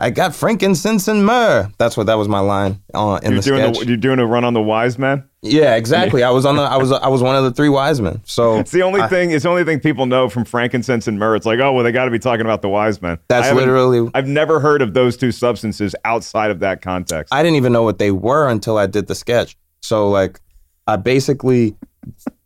[0.00, 3.44] "I got frankincense and myrrh." That's what that was my line uh, in you're the
[3.44, 3.86] doing sketch.
[3.86, 5.28] you're doing a run on the wise man.
[5.42, 6.22] Yeah, exactly.
[6.22, 6.62] I was on the.
[6.62, 6.92] I was.
[6.92, 8.20] I was one of the three wise men.
[8.24, 9.32] So It's the only I- thing.
[9.32, 11.34] It's the only thing people know from frankincense and myrrh.
[11.36, 13.18] It's like, oh well, they got to be talking about the wise men.
[13.28, 17.34] That's literally- I've never heard of those two substances outside of that context.
[17.34, 19.56] I didn't even know what they were until I did the sketch.
[19.80, 20.40] So like,
[20.86, 21.74] I basically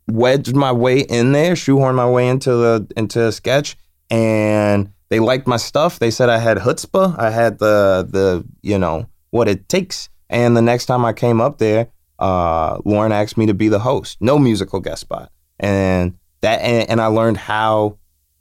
[0.07, 3.77] wedged my way in there, shoehorned my way into the into a sketch,
[4.09, 5.99] and they liked my stuff.
[5.99, 7.17] They said I had chutzpah.
[7.19, 10.09] I had the the you know what it takes.
[10.29, 11.87] And the next time I came up there,
[12.19, 16.89] uh, Lorne asked me to be the host, no musical guest spot, and that and,
[16.89, 17.97] and I learned how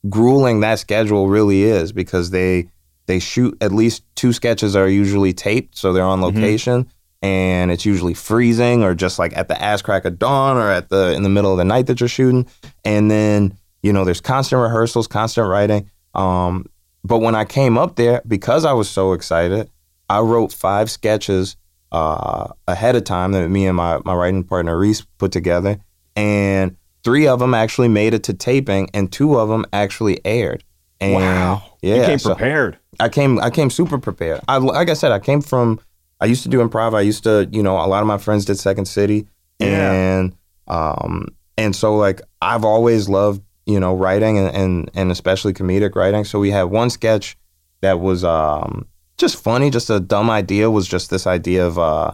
[0.09, 2.68] grueling that schedule really is because they
[3.07, 6.89] they shoot at least two sketches are usually taped, so they're on location,
[7.22, 10.89] and it's usually freezing or just like at the ass crack of dawn or at
[10.89, 12.47] the in the middle of the night that you're shooting,
[12.85, 15.91] and then you know there's constant rehearsals, constant writing.
[16.14, 16.66] Um,
[17.05, 19.70] but when I came up there, because I was so excited,
[20.09, 21.57] I wrote five sketches
[21.93, 25.78] uh, ahead of time that me and my my writing partner Reese put together,
[26.14, 30.64] and three of them actually made it to taping, and two of them actually aired.
[31.01, 31.62] And Wow.
[31.82, 32.78] Yeah, You came so- prepared.
[32.99, 34.41] I came I came super prepared.
[34.49, 35.78] I like I said, I came from
[36.20, 36.95] I used to do improv.
[36.95, 39.26] I used to, you know, a lot of my friends did Second City.
[39.59, 39.93] Yeah.
[39.93, 41.28] And um
[41.59, 46.24] and so like I've always loved, you know, writing and, and and especially comedic writing.
[46.24, 47.37] So we had one sketch
[47.82, 48.87] that was um
[49.17, 52.12] just funny, just a dumb idea was just this idea of uh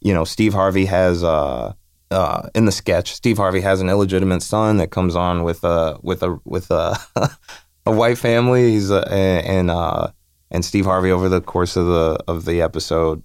[0.00, 1.74] you know, Steve Harvey has uh
[2.10, 5.98] uh, in the sketch, Steve Harvey has an illegitimate son that comes on with a
[6.02, 6.98] with a with a
[7.86, 8.72] a white family.
[8.72, 10.08] He's uh, and uh,
[10.50, 13.22] and Steve Harvey over the course of the of the episode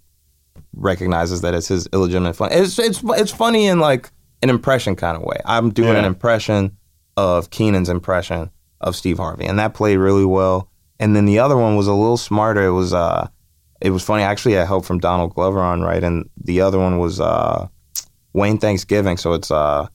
[0.74, 2.50] recognizes that it's his illegitimate son.
[2.52, 4.12] It's it's it's funny in like
[4.44, 5.38] an impression kind of way.
[5.46, 6.78] I'm doing an impression
[7.18, 8.52] of Kenan's impression
[8.82, 10.70] of Steve Harvey, and that played really well.
[11.00, 12.66] And then the other one was a little smarter.
[12.66, 13.28] It was uh,
[13.82, 14.24] it was funny.
[14.24, 17.68] Actually, I helped from Donald Glover on right, and the other one was uh,
[18.34, 19.18] Wayne Thanksgiving.
[19.18, 19.88] So it's uh,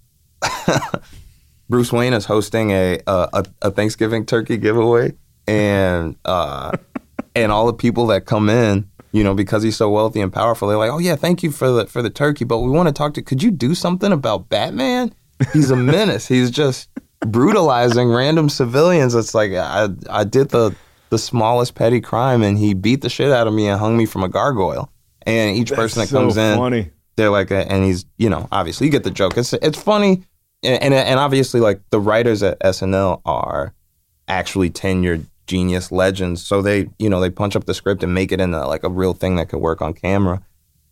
[1.69, 5.15] Bruce Wayne is hosting a a, a Thanksgiving turkey giveaway,
[5.47, 6.77] and uh,
[7.35, 10.69] and all the people that come in, you know, because he's so wealthy and powerful,
[10.69, 12.93] they're like, "Oh yeah, thank you for the for the turkey, but we want to
[12.93, 13.23] talk to.
[13.23, 15.15] Could you do something about Batman?
[15.55, 16.29] He's a menace.
[16.29, 16.91] he's just
[17.27, 19.15] brutalizing random civilians.
[19.15, 20.75] It's like I I did the
[21.11, 24.07] the smallest petty crime, and he beat the shit out of me and hung me
[24.07, 24.91] from a gargoyle.
[25.23, 26.91] And each That's person that so comes in, funny.
[27.17, 29.37] they're like, uh, and he's, you know, obviously you get the joke.
[29.37, 30.23] It's it's funny,
[30.63, 33.75] and and, and obviously like the writers at SNL are
[34.29, 38.33] actually tenured genius legends, so they, you know, they punch up the script and make
[38.33, 40.43] it into like a real thing that could work on camera.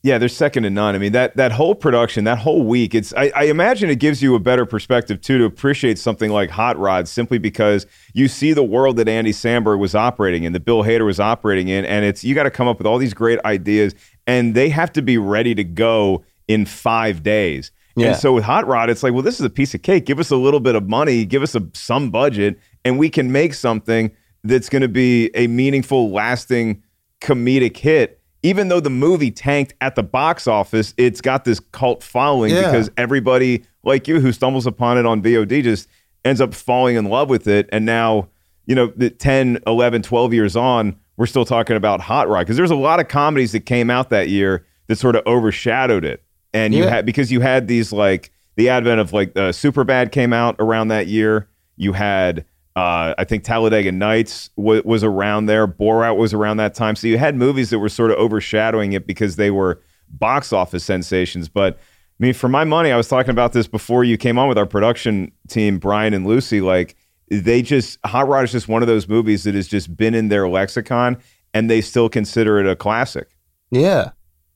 [0.03, 0.95] Yeah, they're second to none.
[0.95, 4.23] I mean that that whole production, that whole week, it's I, I imagine it gives
[4.23, 7.85] you a better perspective too to appreciate something like Hot Rod simply because
[8.15, 11.69] you see the world that Andy Samberg was operating in, that Bill Hader was operating
[11.69, 13.95] in, and it's you got to come up with all these great ideas,
[14.27, 17.73] and they have to be ready to go in five days.
[17.97, 18.09] Yeah.
[18.09, 20.07] And so with Hot Rod, it's like, well, this is a piece of cake.
[20.07, 23.33] Give us a little bit of money, give us a, some budget, and we can
[23.33, 24.13] make something
[24.45, 26.83] that's going to be a meaningful, lasting
[27.21, 28.18] comedic hit.
[28.43, 32.71] Even though the movie tanked at the box office, it's got this cult following Yeah.
[32.71, 35.89] because everybody like you who stumbles upon it on VOD just
[36.25, 37.69] ends up falling in love with it.
[37.73, 38.29] And now,
[38.67, 42.57] you know, the 10, 11, 12 years on, we're still talking about Hot Rod because
[42.57, 46.23] there's a lot of comedies that came out that year that sort of overshadowed it.
[46.55, 46.91] And you Yeah.
[46.91, 50.89] had because you had these like the advent of like uh, Superbad came out around
[50.89, 51.49] that year.
[51.77, 52.45] You had
[52.79, 55.67] uh, I think Talladega Nights w- was around there.
[55.67, 56.95] Borat was around that time.
[56.95, 60.85] So you had movies that were sort of overshadowing it because they were box office
[60.85, 61.49] sensations.
[61.49, 64.49] But I mean, for my money, I was talking about this before you came on
[64.49, 66.61] with our production team, Brian and Lucy.
[66.61, 66.95] Like
[67.29, 70.29] they just Hot Rod is just one of those movies that has just been in
[70.29, 71.19] their lexicon,
[71.53, 73.35] and they still consider it a classic.
[73.73, 74.11] Yeah.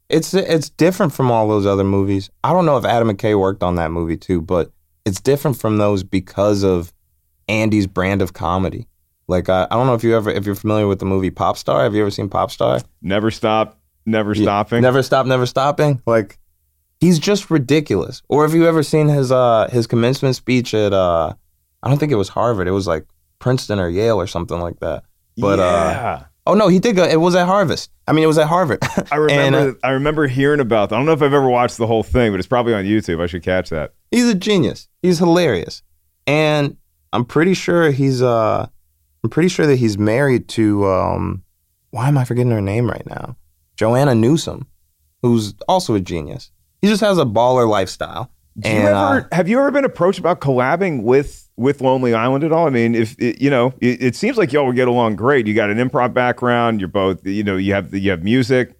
[0.08, 2.30] It's it's different from all those other movies.
[2.44, 4.70] I don't know if Adam McKay worked on that movie too, but
[5.04, 6.92] it's different from those because of
[7.52, 8.88] Andy's brand of comedy.
[9.28, 11.56] Like I, I don't know if you ever if you're familiar with the movie Pop
[11.56, 11.84] Star.
[11.84, 12.80] Have you ever seen Pop Star?
[13.02, 14.42] Never stop, never Yeah.
[14.44, 14.82] stopping.
[14.82, 16.02] Never stop, never stopping.
[16.06, 16.38] Like
[17.00, 18.22] he's just ridiculous.
[18.28, 21.34] Or have you ever seen his uh his commencement speech at uh
[21.82, 22.66] I don't think it was Harvard.
[22.68, 23.06] It was like
[23.38, 25.04] Princeton or Yale or something like that.
[25.36, 26.24] But uh yeah.
[26.46, 27.90] oh no, he did go it was at Harvest.
[28.08, 28.80] I mean it was at Harvard.
[29.12, 29.58] I remember.
[29.58, 30.88] And, uh, I remember hearing about.
[30.88, 30.96] That.
[30.96, 33.20] I don't know if I've ever watched the whole thing, but it's probably on YouTube.
[33.22, 33.94] I should catch that.
[34.10, 34.88] He's a genius.
[35.00, 35.82] He's hilarious.
[36.26, 36.76] And
[37.12, 38.66] I'm pretty sure he's uh
[39.24, 41.42] I'm pretty sure that he's married to um
[41.90, 43.36] why am I forgetting her name right now?
[43.76, 44.66] Joanna Newsom,
[45.22, 46.50] who's also a genius.
[46.80, 48.30] He just has a baller lifestyle.
[48.58, 52.12] Do you and ever, uh, have you ever been approached about collabing with with Lonely
[52.14, 52.66] Island at all?
[52.66, 55.46] I mean, if it, you know, it, it seems like y'all would get along great.
[55.46, 56.80] You got an improv background.
[56.80, 58.74] You're both, you know, you have you have music.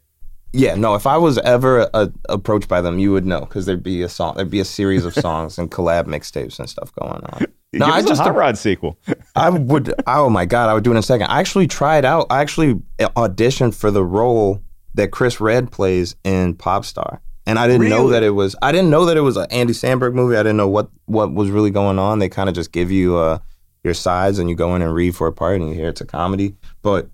[0.53, 3.83] yeah, no, if I was ever uh, approached by them, you would know because there'd
[3.83, 7.25] be a song, there'd be a series of songs and collab mixtapes and stuff going
[7.25, 7.47] on.
[7.73, 8.99] Give us a Hot Rod sequel.
[9.35, 9.95] I would.
[10.07, 11.29] Oh my god, I would do it in a second.
[11.29, 12.27] I actually tried out.
[12.31, 14.63] I actually auditioned for the role
[14.95, 18.55] that Chris Redd plays in Popstar, and I didn't know that it was.
[18.61, 20.37] I didn't know that it was an Andy Samberg movie.
[20.37, 22.19] I didn't know what what was really going on.
[22.19, 23.39] They kind of just give you uh,
[23.85, 26.03] your sides, and you go in and read for a part, and you hear it's
[26.03, 26.55] a comedy.
[26.83, 27.09] But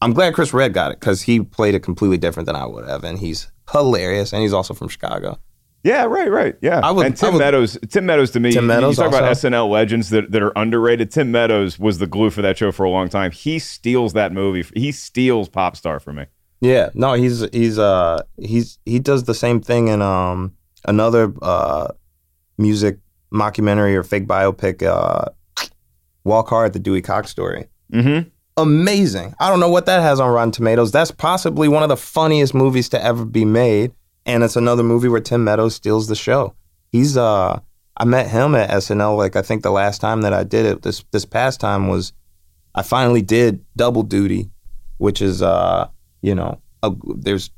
[0.00, 2.86] I'm glad Chris Redd got it because he played it completely different than I would
[2.86, 5.38] have, and he's hilarious, and he's also from Chicago.
[5.86, 6.56] Yeah, right, right.
[6.60, 6.80] Yeah.
[6.82, 9.04] I would- and Tim I would- Meadows, Tim Meadows to me, Tim you- Meadows you
[9.04, 9.30] talk about.
[9.36, 11.10] SNL legends that, that are underrated.
[11.12, 13.30] Tim Meadows was the glue for that show for a long time.
[13.30, 14.64] He steals that movie.
[14.74, 16.24] He steals Pop Star for me.
[16.60, 20.52] Yeah, no, he's he's uh he's he does the same thing in um
[20.86, 21.88] another uh
[22.58, 22.98] music
[23.32, 25.26] mockumentary or fake biopic uh
[26.24, 27.68] Walk Hard the Dewey Cox story.
[27.92, 28.28] Mm-hmm.
[28.56, 29.34] Amazing.
[29.38, 30.90] I don't know what that has on Rotten Tomatoes.
[30.90, 33.92] That's possibly one of the funniest movies to ever be made
[34.26, 36.54] and it's another movie where Tim Meadows steals the show.
[36.90, 37.60] He's uh
[37.96, 40.82] I met him at SNL like I think the last time that I did it
[40.82, 42.12] this this past time was
[42.74, 44.50] I finally did double duty,
[44.98, 45.88] which is uh
[46.20, 47.50] you know a, there's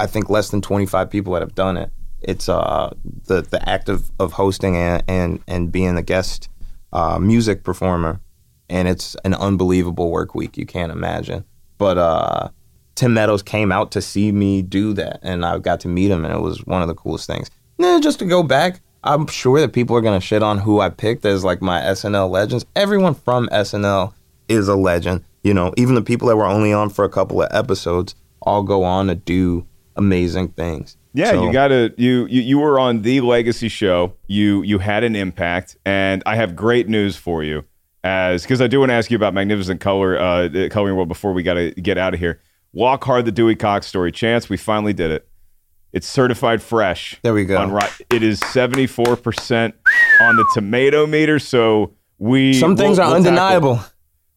[0.00, 1.90] I think less than 25 people that have done it.
[2.22, 2.94] It's uh
[3.26, 6.48] the the act of, of hosting and, and and being a guest
[6.92, 8.20] uh, music performer,
[8.68, 11.44] and it's an unbelievable work week you can't imagine.
[11.78, 12.48] But uh,
[12.94, 16.24] Tim Meadows came out to see me do that, and I got to meet him,
[16.24, 17.50] and it was one of the coolest things.
[17.78, 20.88] Nah, just to go back, I'm sure that people are gonna shit on who I
[20.90, 22.64] picked as like my SNL legends.
[22.76, 24.12] Everyone from SNL
[24.48, 25.24] is a legend.
[25.42, 28.62] You know, even the people that were only on for a couple of episodes all
[28.62, 29.66] go on to do
[29.96, 30.96] amazing things.
[31.14, 34.12] Yeah, So- you got to you, you you were on the Legacy show.
[34.28, 37.64] You you had an impact, and I have great news for you.
[38.04, 41.32] As because I do want to ask you about Magnificent Color, uh, Coloring World before
[41.32, 42.40] we got to get out of here.
[42.72, 44.12] Walk hard, the Dewey Cox story.
[44.12, 45.28] Chance, we finally did it.
[45.92, 47.18] It's certified fresh.
[47.22, 47.58] There we go.
[47.58, 47.78] On
[48.10, 49.74] it is seventy four percent
[50.20, 51.38] on the tomato meter.
[51.38, 53.80] So we Some things we'll- are we'll tackle- undeniable.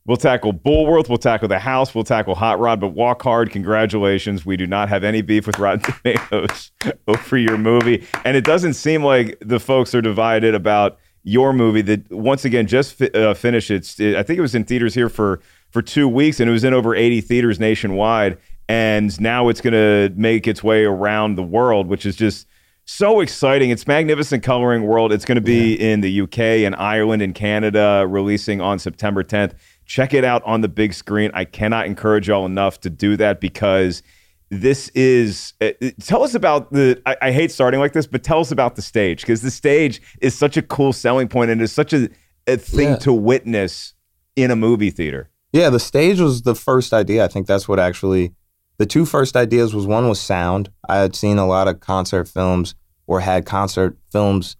[0.08, 1.10] We'll tackle Bulworth.
[1.10, 1.96] We'll tackle the house.
[1.96, 2.80] We'll tackle Hot Rod.
[2.80, 4.46] But Walk Hard, congratulations.
[4.46, 6.72] We do not have any beef with Rotten Tomatoes
[7.08, 8.06] over your movie.
[8.24, 12.68] And it doesn't seem like the folks are divided about your movie that, once again,
[12.68, 13.72] just fi- uh, finished.
[13.72, 15.42] It's, I think it was in theaters here for,
[15.76, 18.38] for two weeks and it was in over 80 theaters nationwide.
[18.70, 22.48] And now it's going to make its way around the world, which is just
[22.86, 23.72] so exciting.
[23.72, 25.12] It's Magnificent Coloring World.
[25.12, 29.52] It's going to be in the UK and Ireland and Canada, releasing on September 10th.
[29.86, 31.30] Check it out on the big screen.
[31.34, 34.02] I cannot encourage y'all enough to do that because
[34.50, 35.56] this is.
[35.60, 37.02] Uh, tell us about the.
[37.06, 40.02] I, I hate starting like this, but tell us about the stage because the stage
[40.22, 42.08] is such a cool selling point and is such a,
[42.48, 42.96] a thing Yeah.
[42.98, 43.94] to witness
[44.38, 45.30] in a movie theater.
[45.56, 47.24] Yeah, the stage was the first idea.
[47.24, 48.34] I think that's what actually
[48.78, 50.70] the two first ideas was one was sound.
[50.90, 52.76] I had seen a lot of concert films
[53.08, 54.58] or had concert films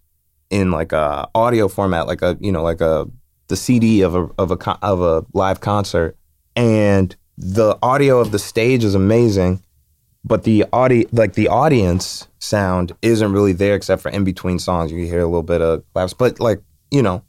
[0.48, 3.06] in like a audio format, like a you know like a
[3.48, 6.16] the CD of a of a of a live concert,
[6.56, 9.62] and the audio of the stage is amazing,
[10.24, 14.90] but the audio like the audience sound isn't really there except for in between songs.
[14.90, 17.22] You hear a little bit of claps, but like you know,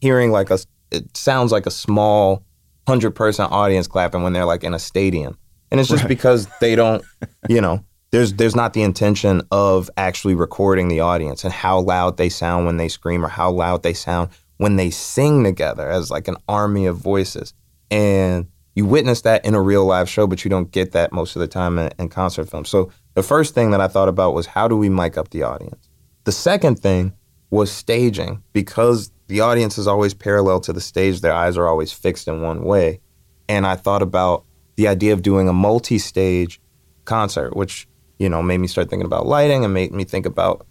[0.00, 0.58] hearing like a
[0.90, 2.42] it sounds like a small
[2.86, 5.38] hundred person audience clapping when they're like in a stadium,
[5.70, 6.08] and it's just Right.
[6.08, 7.04] because they don't,
[7.48, 12.16] you know, there's there's not the intention of actually recording the audience and how loud
[12.16, 16.10] they sound when they scream or how loud they sound when they sing together as
[16.10, 17.52] like an army of voices,
[17.90, 21.34] and you witness that in a real live show, but you don't get that most
[21.34, 22.68] of the time in, in concert films.
[22.68, 25.42] So the first thing that I thought about was how do we mic up the
[25.42, 25.88] audience.
[26.24, 27.14] The second thing
[27.50, 31.20] was staging because the audience is always parallel to the stage.
[31.20, 33.00] Their eyes are always fixed in one way.
[33.48, 34.44] And I thought about
[34.76, 36.60] the idea of doing a multi stage
[37.04, 40.66] concert, which, you know, made me start thinking about lighting and made me think about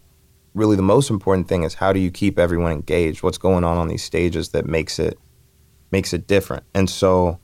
[0.54, 3.22] really the most important thing is how do you keep everyone engaged?
[3.22, 5.18] What's going on on these stages that makes it
[5.92, 6.64] makes it different?
[6.74, 7.38] And so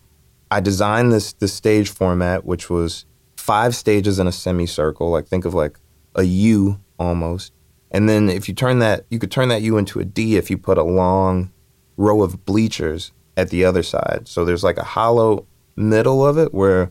[0.50, 3.04] I designed this this stage format, which was
[3.36, 5.10] five stages in a semicircle.
[5.10, 5.78] Like think of like
[6.14, 7.52] a U almost.
[7.92, 10.50] And then if you turn that, you could turn that U into a D if
[10.50, 11.52] you put a long
[11.96, 14.22] row of bleachers at the other side.
[14.26, 16.90] So there's like a hollow middle of it where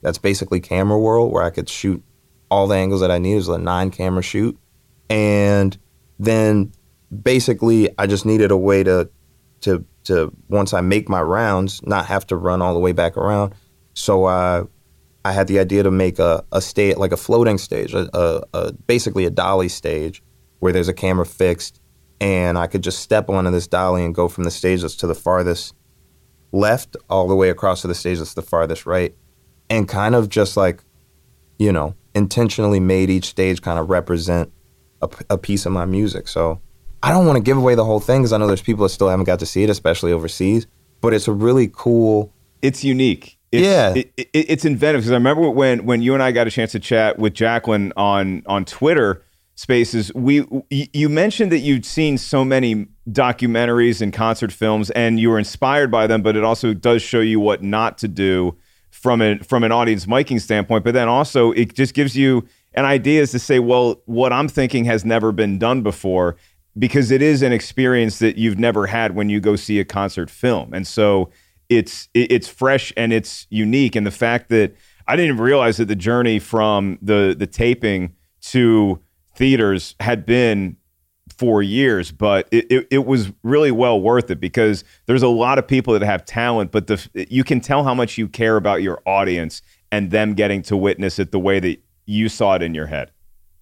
[0.00, 2.02] that's basically camera world where I could shoot
[2.50, 3.32] all the angles that I need.
[3.32, 4.56] It was a nine camera shoot.
[5.10, 5.76] And
[6.20, 6.72] then
[7.22, 9.10] basically I just needed a way to
[9.62, 13.16] to to once I make my rounds, not have to run all the way back
[13.16, 13.54] around.
[13.94, 14.62] So I
[15.24, 18.42] I had the idea to make a, a stage like a floating stage, a, a,
[18.54, 20.22] a basically a dolly stage
[20.60, 21.80] where there's a camera fixed
[22.20, 25.06] and I could just step onto this dolly and go from the stage that's to
[25.06, 25.74] the farthest
[26.52, 29.14] left all the way across to the stage that's the farthest right
[29.68, 30.82] and kind of just like
[31.58, 34.50] you know intentionally made each stage kind of represent
[35.30, 36.60] a piece of my music so
[37.02, 38.88] i don't want to give away the whole thing because i know there's people that
[38.88, 40.66] still haven't got to see it especially overseas
[41.00, 42.32] but it's a really cool
[42.62, 43.94] it's unique It's, Yeah.
[43.94, 46.72] it, it, it's inventive because I remember when when you and I got a chance
[46.72, 49.22] to chat with Jacqueline on on Twitter
[49.58, 50.14] Spaces.
[50.14, 55.38] We you mentioned that you'd seen so many documentaries and concert films, and you were
[55.40, 56.22] inspired by them.
[56.22, 58.56] But it also does show you what not to do
[58.92, 62.84] from a from an audience miking standpoint, but then also it just gives you an
[62.84, 66.36] idea is to say, well, what I'm thinking has never been done before
[66.78, 70.30] because it is an experience that you've never had when you go see a concert
[70.30, 71.30] film, and so
[71.68, 73.96] it's it's fresh and it's unique.
[73.96, 74.76] And the fact that
[75.08, 78.14] I didn't realize that the journey from the the taping
[78.52, 79.02] to
[79.38, 80.76] theaters had been
[81.36, 85.58] for years, but it, it, it was really well worth it because there's a lot
[85.58, 88.82] of people that have talent, but the you can tell how much you care about
[88.82, 89.62] your audience
[89.92, 93.12] and them getting to witness it the way that you saw it in your head.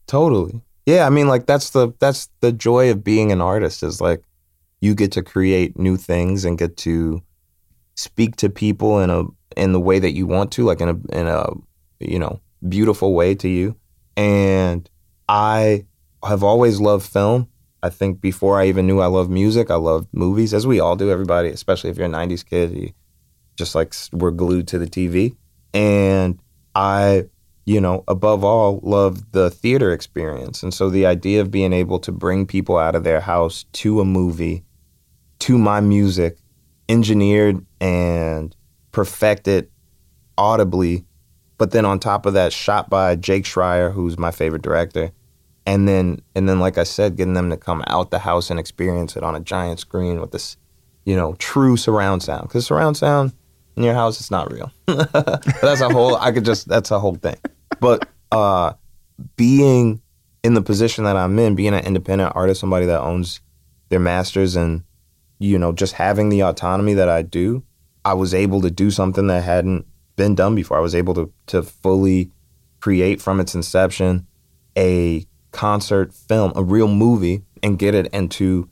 [0.06, 0.62] Totally.
[0.86, 4.22] Yeah, I mean like that's the that's the joy of being an artist is like
[4.80, 7.22] you get to create new things and get to
[7.96, 9.24] speak to people in a
[9.56, 11.46] in the way that you want to, like in a in a
[12.00, 13.76] you know, beautiful way to you.
[14.16, 14.88] And
[15.28, 15.86] I
[16.24, 17.48] have always loved film.
[17.82, 20.96] I think before I even knew I loved music, I loved movies, as we all
[20.96, 22.92] do, everybody, especially if you're a 90s kid, you
[23.56, 25.36] just like we're glued to the TV.
[25.72, 26.38] And
[26.74, 27.28] I,
[27.64, 30.62] you know, above all, love the theater experience.
[30.62, 34.00] And so the idea of being able to bring people out of their house to
[34.00, 34.64] a movie,
[35.40, 36.38] to my music,
[36.88, 38.54] engineered and
[38.92, 39.70] perfected
[40.38, 41.04] audibly,
[41.59, 45.11] but then on top of that, shot by Jake Schreier, who's my favorite director.
[45.64, 48.61] And then, and then, like I said, getting them to come out the house and
[48.61, 50.57] experience it on a giant screen with this,
[51.04, 52.48] you know, true surround sound.
[52.48, 53.32] Because surround sound
[53.76, 54.70] in your house, it's not real.
[54.86, 56.16] that's a whole.
[56.16, 56.68] I could just.
[56.68, 57.36] That's a whole thing.
[57.80, 58.74] But uh,
[59.36, 60.00] being
[60.44, 63.40] in the position that I'm in, being an independent artist, somebody that owns
[63.88, 64.84] their masters, and
[65.40, 67.64] you know, just having the autonomy that I do,
[68.04, 69.84] I was able to do something that hadn't
[70.16, 70.76] been done before.
[70.76, 72.32] I was able to to fully
[72.80, 74.26] create from its inception
[74.76, 78.68] a concert film, a real movie, and get it into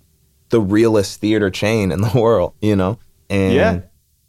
[0.51, 2.55] the realest theater chain in the world.
[2.61, 2.99] You know,
[3.31, 3.81] and yeah.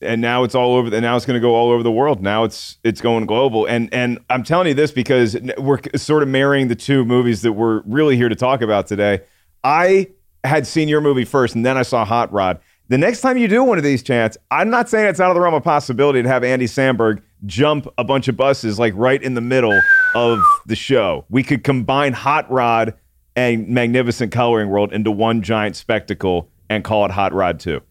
[0.01, 0.93] And now it's all over.
[0.93, 2.21] And now it's going to go all over the world.
[2.21, 3.65] Now it's it's going global.
[3.65, 7.53] And and I'm telling you this because we're sort of marrying the two movies that
[7.53, 9.21] we're really here to talk about today.
[9.63, 10.09] I
[10.43, 12.59] had seen your movie first, and then I saw Hot Rod.
[12.87, 15.35] The next time you do one of these, Chance, I'm not saying it's out of
[15.35, 19.21] the realm of possibility to have Andy Samberg jump a bunch of buses like right
[19.21, 19.81] in the middle
[20.13, 21.25] of the show.
[21.29, 22.93] We could combine Hot Rod
[23.35, 27.81] and Magnificent Coloring World into one giant spectacle and call it Hot Rod 2.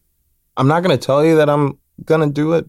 [0.57, 2.69] I'm not going to tell you that I'm going to do it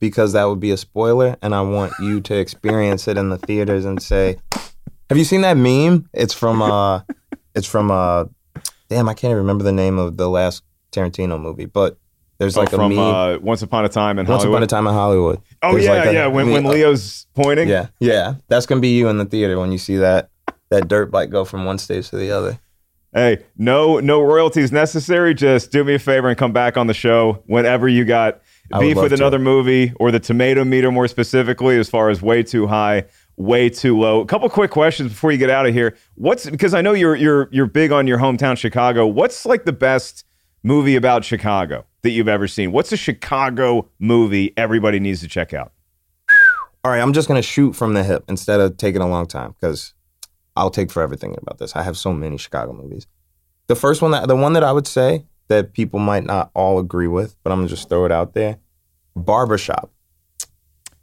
[0.00, 3.38] because that would be a spoiler, and I want you to experience it in the
[3.38, 4.36] theaters and say,
[5.08, 6.08] "Have you seen that meme?
[6.12, 7.02] It's from uh,
[7.54, 8.24] it's from uh,
[8.88, 10.64] damn, I can't even remember the name of the last
[10.96, 11.96] Tarantino movie, but
[12.38, 12.98] there's Oh, like a from meme.
[12.98, 14.56] uh, Once Upon a Time in Once Hollywood.
[14.56, 15.40] upon a time in Hollywood.
[15.62, 16.26] Oh There's yeah, like a yeah.
[16.26, 17.68] When when Leo's pointing.
[17.68, 20.30] yeah, yeah, that's gonna be you in the theater when you see that
[20.70, 22.58] that dirt bike go from one stage to the other.
[23.14, 25.32] Hey, no no royalties necessary.
[25.32, 28.42] Just do me a favor and come back on the show whenever you got
[28.78, 29.14] beef with to.
[29.14, 33.04] another movie or the tomato meter more specifically as far as way too high,
[33.36, 34.20] way too low.
[34.20, 35.96] A couple quick questions before you get out of here.
[36.16, 39.06] What's because I know you're you're you're big on your hometown Chicago.
[39.06, 40.24] What's like the best
[40.62, 42.72] movie about Chicago that you've ever seen?
[42.72, 45.72] What's a Chicago movie everybody needs to check out?
[46.84, 49.54] All right, I'm just gonna shoot from the hip instead of taking a long time
[49.60, 49.94] because
[50.54, 51.74] I'll take forever thinking about this.
[51.74, 53.06] I have so many Chicago movies.
[53.66, 56.78] The first one, that the one that I would say that people might not all
[56.78, 58.58] agree with, but I'm gonna just throw it out there.
[59.16, 59.90] Barbershop.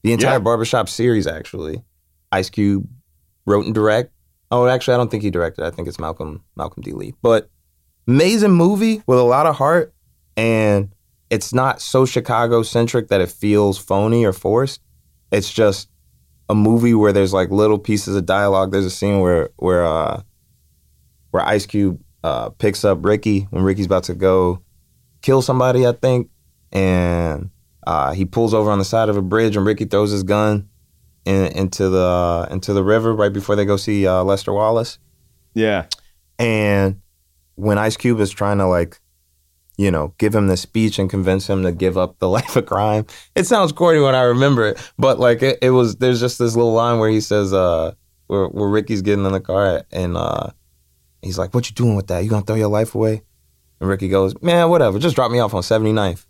[0.04, 0.39] The entire Yeah.
[0.39, 1.84] Barbershop series, actually.
[2.32, 2.88] Ice Cube
[3.45, 4.12] wrote and direct.
[4.51, 5.66] Oh, actually, I don't think he directed.
[5.66, 6.91] I think it's Malcolm Malcolm D.
[6.93, 7.14] Lee.
[7.22, 7.49] But
[8.08, 9.93] amazing movie with a lot of heart,
[10.36, 10.93] and
[11.30, 14.82] it's not so Chicago centric that it feels phony or forced.
[15.32, 15.89] It's just
[16.49, 18.72] a movie where there's like little pieces of dialogue.
[18.72, 20.22] There's a scene where where uh,
[21.32, 24.62] where Ice Cube uh, picks up Ricky when Ricky's about to go
[25.22, 26.30] kill somebody, I think,
[26.72, 27.49] and
[27.86, 30.70] uh, he pulls over on the side of a bridge, and Ricky throws his gun
[31.26, 34.99] in, into the into the river right before they go see uh, Lester Wallace.
[35.54, 35.86] Yeah.
[36.39, 37.01] And
[37.56, 38.99] when Ice Cube is trying to like,
[39.78, 42.66] you know, give him the speech and convince him to give up the life of
[42.66, 45.95] crime, it sounds corny when I remember it, but like it, it was.
[45.97, 47.93] There's just this little line where he says, uh,
[48.28, 50.49] where where Ricky's getting in the car and uh,
[51.22, 52.24] he's like, "What you doing with that?
[52.24, 53.22] You gonna throw your life away?"
[53.80, 54.99] And Ricky goes, "Man, whatever.
[54.99, 56.26] Just drop me off on 79th.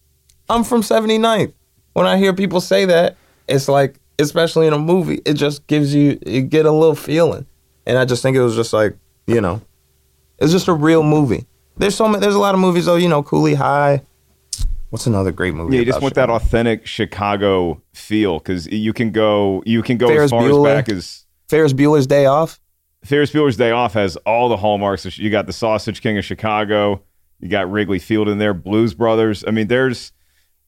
[0.49, 1.53] I'm from 79th.
[1.93, 3.15] When I hear people say that,
[3.47, 7.45] it's like, especially in a movie, it just gives you you get a little feeling.
[7.86, 8.95] And I just think it was just like,
[9.28, 9.61] you know,
[10.43, 11.45] it's just a real movie.
[11.77, 14.03] There's so many, there's a lot of movies though, you know, Cooley High.
[14.89, 15.75] What's another great movie?
[15.75, 20.07] Yeah, you just want that authentic Chicago feel because you can go you can go
[20.07, 20.69] Ferris as far Bueller.
[20.69, 22.59] as back as Ferris Bueller's Day Off.
[23.03, 25.17] Ferris Bueller's Day Off has all the hallmarks.
[25.17, 27.01] You got the Sausage King of Chicago.
[27.39, 29.43] You got Wrigley Field in there, Blues Brothers.
[29.47, 30.11] I mean, there's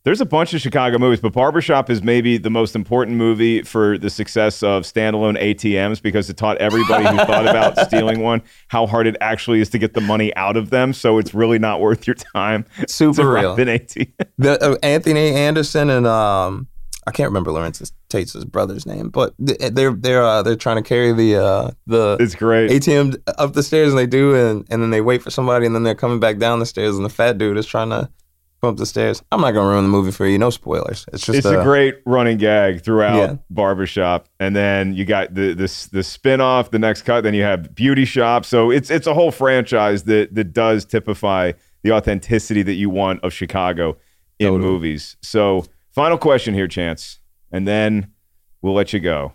[0.06, 3.98] There's a bunch of Chicago movies, but Barbershop is maybe the most important movie for
[3.98, 8.86] the success of standalone ATMs because it taught everybody who thought about stealing one how
[8.86, 10.94] hard it actually is to get the money out of them.
[10.94, 12.68] So it's really not worth your time.
[12.88, 13.56] Super real.
[13.56, 14.12] an ATM.
[14.38, 16.68] The uh, Anthony Anderson and um,
[17.08, 21.14] I can't remember Larenz Tate's brother's name, but they're they're uh, they're trying to carry
[21.14, 22.70] the uh, the It's great.
[22.70, 25.74] ATM up the stairs, and they do, and and then they wait for somebody, and
[25.74, 28.10] then they're coming back down the stairs, and the fat dude is trying to
[28.62, 29.22] come up the stairs.
[29.32, 30.38] I'm not gonna ruin the movie for you.
[30.38, 31.06] No spoilers.
[31.14, 33.36] It's just it's uh, a great running gag throughout Yeah.
[33.50, 34.28] barbershop.
[34.40, 37.22] And then you got the this the spin-off the next cut.
[37.22, 38.46] Then you have beauty shop.
[38.46, 41.52] So it's it's a whole franchise that that does typify
[41.84, 43.98] the authenticity that you want of chicago
[44.40, 45.18] in movies.
[45.22, 47.20] So final question here chance
[47.52, 48.12] and then
[48.62, 49.34] we'll let you go.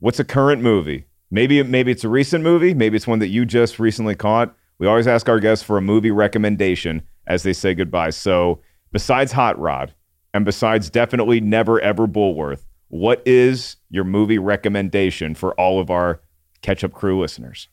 [0.00, 1.06] What's a current movie?
[1.30, 2.74] Maybe maybe it's a recent movie.
[2.74, 4.54] Maybe it's one that you just recently caught.
[4.78, 8.60] We always ask our guests for a movie recommendation as they say goodbye so
[8.92, 9.94] besides hot rod
[10.34, 16.20] and besides definitely never ever Bulworth what is your movie recommendation for all of our
[16.62, 17.68] ketchup crew listeners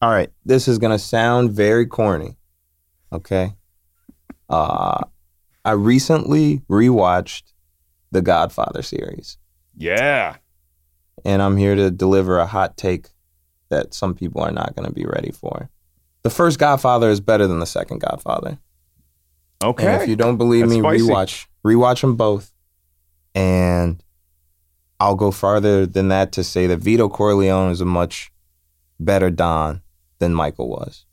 [0.00, 2.36] All right, this is gonna sound very corny.
[3.12, 3.52] Okay.
[4.48, 5.04] Uh
[5.64, 7.44] I recently rewatched
[8.10, 9.38] the Godfather series.
[9.76, 10.36] Yeah.
[11.24, 13.10] And I'm here to deliver a hot take
[13.68, 15.70] that some people are not gonna be ready for.
[16.22, 18.58] The first Godfather is better than the second Godfather.
[19.62, 19.86] Okay.
[19.86, 21.04] And if you don't believe That's me, spicy.
[21.04, 22.52] rewatch rewatch them both.
[23.34, 24.02] And
[25.00, 28.30] I'll go farther than that to say that Vito Corleone is a much
[29.00, 29.82] better Don
[30.18, 31.06] than Michael was.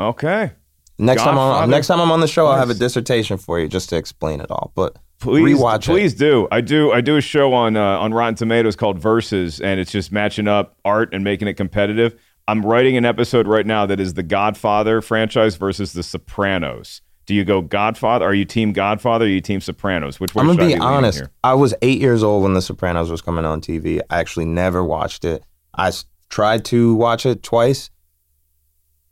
[0.00, 0.52] Okay.
[0.98, 3.68] Next time, I'm, next time I'm on the show, I'll have a dissertation for you
[3.68, 4.72] just to explain it all.
[4.76, 5.92] But Please, rewatch it.
[5.92, 6.46] please do.
[6.52, 6.92] I do.
[6.92, 10.46] I do a show on uh, on Rotten Tomatoes called Versus, and it's just matching
[10.46, 12.20] up art and making it competitive.
[12.46, 17.00] I'm writing an episode right now that is the Godfather franchise versus the Sopranos.
[17.26, 18.26] Do you go Godfather?
[18.26, 19.24] Are you Team Godfather?
[19.24, 20.20] Or are you Team Sopranos?
[20.20, 21.22] Which one I'm gonna I be honest.
[21.42, 24.00] I was eight years old when The Sopranos was coming on TV.
[24.10, 25.42] I actually never watched it.
[25.74, 25.90] I
[26.28, 27.90] tried to watch it twice,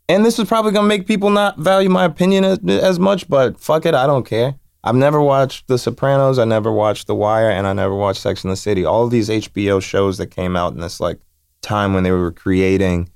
[0.07, 3.27] and this is probably gonna make people not value my opinion as, as much.
[3.27, 4.55] But fuck it, I don't care.
[4.83, 6.37] I've never watched The Sopranos.
[6.37, 8.85] I never watched The Wire, and I never watched Sex and the City.
[8.85, 11.19] All of these HBO shows that came out in this like
[11.61, 13.09] time when they were creating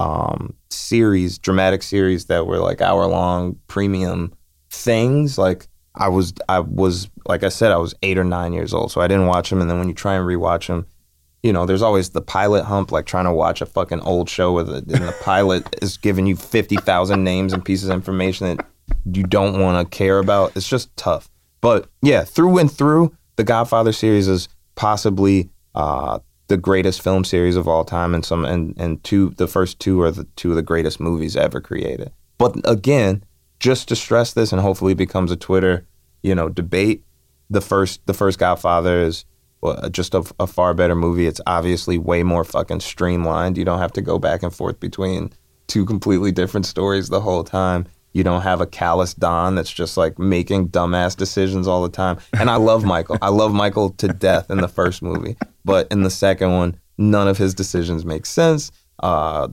[0.00, 4.32] um, series, dramatic series that were like hour long premium
[4.70, 5.36] things.
[5.36, 8.90] Like I was, I was, like I said, I was eight or nine years old,
[8.90, 9.60] so I didn't watch them.
[9.60, 10.86] And then when you try and rewatch them,
[11.42, 14.52] you know, there's always the pilot hump, like trying to watch a fucking old show
[14.52, 18.56] with it, and the pilot is giving you fifty thousand names and pieces of information
[18.56, 18.66] that
[19.10, 20.54] you don't want to care about.
[20.56, 21.30] It's just tough.
[21.60, 26.18] But yeah, through and through, the Godfather series is possibly uh,
[26.50, 30.02] the greatest film series of all time, and some and and two the first two
[30.02, 32.12] are the two of the greatest movies ever created.
[32.38, 33.24] But again,
[33.60, 35.86] just to stress this, and hopefully becomes a Twitter,
[36.22, 37.04] you know, debate.
[37.48, 39.24] The first the first Godfather is
[39.90, 41.26] just a, a far better movie.
[41.26, 43.56] It's obviously way more fucking streamlined.
[43.56, 45.32] You don't have to go back and forth between
[45.68, 47.86] two completely different stories the whole time.
[48.12, 52.18] You don't have a callous Don that's just like making dumbass decisions all the time.
[52.32, 53.18] And I love Michael.
[53.22, 57.28] I love Michael to death in the first movie, but in the second one, none
[57.28, 58.70] of his decisions make sense.
[59.02, 59.48] Uh,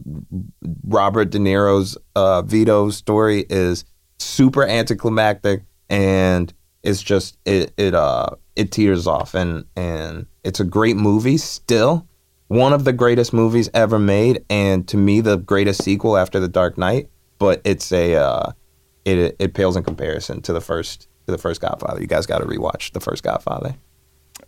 [0.86, 3.86] Robert De Niro's uh, Vito story is
[4.20, 6.54] super anticlimactic, and
[6.84, 12.08] it's just it it uh it teeters off, and and it's a great movie still,
[12.48, 16.48] one of the greatest movies ever made, and to me the greatest sequel after The
[16.48, 17.10] Dark Knight.
[17.40, 18.52] But it's a uh,
[19.06, 22.02] it it pales in comparison to the first to the first Godfather.
[22.02, 23.76] You guys got to rewatch the first Godfather.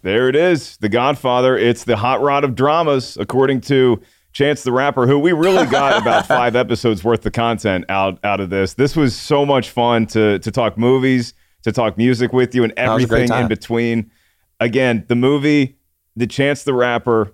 [0.02, 1.58] There it is, The Godfather.
[1.58, 6.02] It's the hot rod of dramas, according to Chance the Rapper, who we really got
[6.02, 8.76] about five episodes worth of content out out of this.
[8.76, 11.34] This was so much fun to to talk movies,
[11.64, 14.12] to talk music with you, and That was a great everything in between.
[14.62, 15.78] Again, the movie,
[16.16, 17.34] the Chance the Rapper,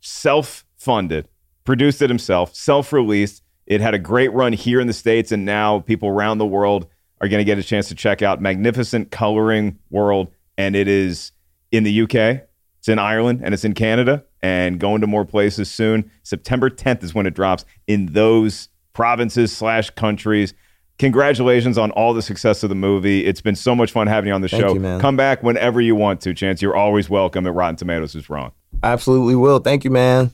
[0.00, 1.28] self funded,
[1.64, 3.42] produced it himself, self released.
[3.66, 6.86] It had a great run here in the States, and now people around the world
[7.20, 10.30] are going to get a chance to check out Magnificent Coloring World.
[10.58, 11.32] And it is
[11.76, 12.42] in the UK,
[12.78, 16.10] it's in Ireland, and it's in Canada, and going to more places soon.
[16.22, 20.54] September 10th is when it drops in those provinces slash countries.
[20.98, 23.24] Congratulations on all the success of the movie.
[23.24, 24.74] It's been so much fun having you on the Thank show.
[24.74, 24.98] you.
[25.00, 26.62] Come back whenever you want to, Chance.
[26.62, 28.52] You're always welcome at Rotten Tomatoes is wrong.
[28.82, 29.58] Absolutely will.
[29.58, 30.30] Thank you, man.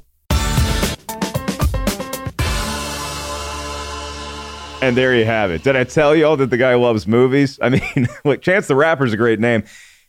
[4.83, 5.63] And there you have it.
[5.63, 7.59] Did I tell y'all that the guy loves movies?
[7.63, 9.63] I mean, look, Chance the Rapper's a great name.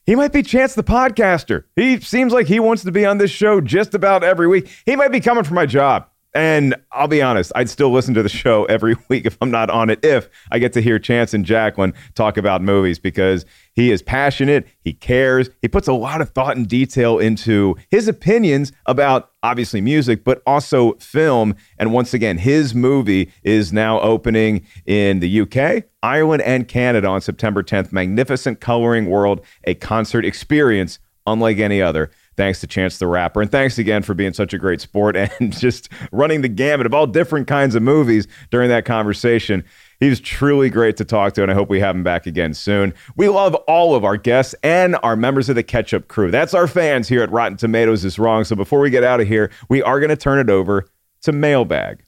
[0.06, 1.66] He might be Chance the Podcaster.
[1.76, 4.68] He seems like he wants to be on this show just about every week.
[4.86, 6.08] He might be coming for my job.
[6.34, 9.70] And I'll be honest, I'd still listen to the show every week if I'm not
[9.70, 13.92] on it, if I get to hear Chance and Jacqueline talk about movies because he
[13.92, 18.72] is passionate, he cares, he puts a lot of thought and detail into his opinions
[18.86, 21.56] about obviously music, but also film.
[21.78, 27.22] And once again, his movie is now opening in the UK, Ireland, and Canada on
[27.22, 27.92] September 10th.
[27.92, 33.42] Magnificent Coloring World, a concert experience unlike any other thanks to Chance the Rapper.
[33.42, 36.94] And thanks again for being such a great sport and just running the gamut of
[36.94, 39.64] all different kinds of movies during that conversation.
[40.00, 42.96] He's truly great to talk to, and I hope we have him back again soon.
[43.16, 46.32] We love all of our guests and our members of the Ketchup crew.
[46.32, 48.44] That's our fans here at Rotten Tomatoes is Wrong.
[48.44, 50.88] So before we get out of here, we are going to turn it over
[51.22, 52.04] to Mailbag.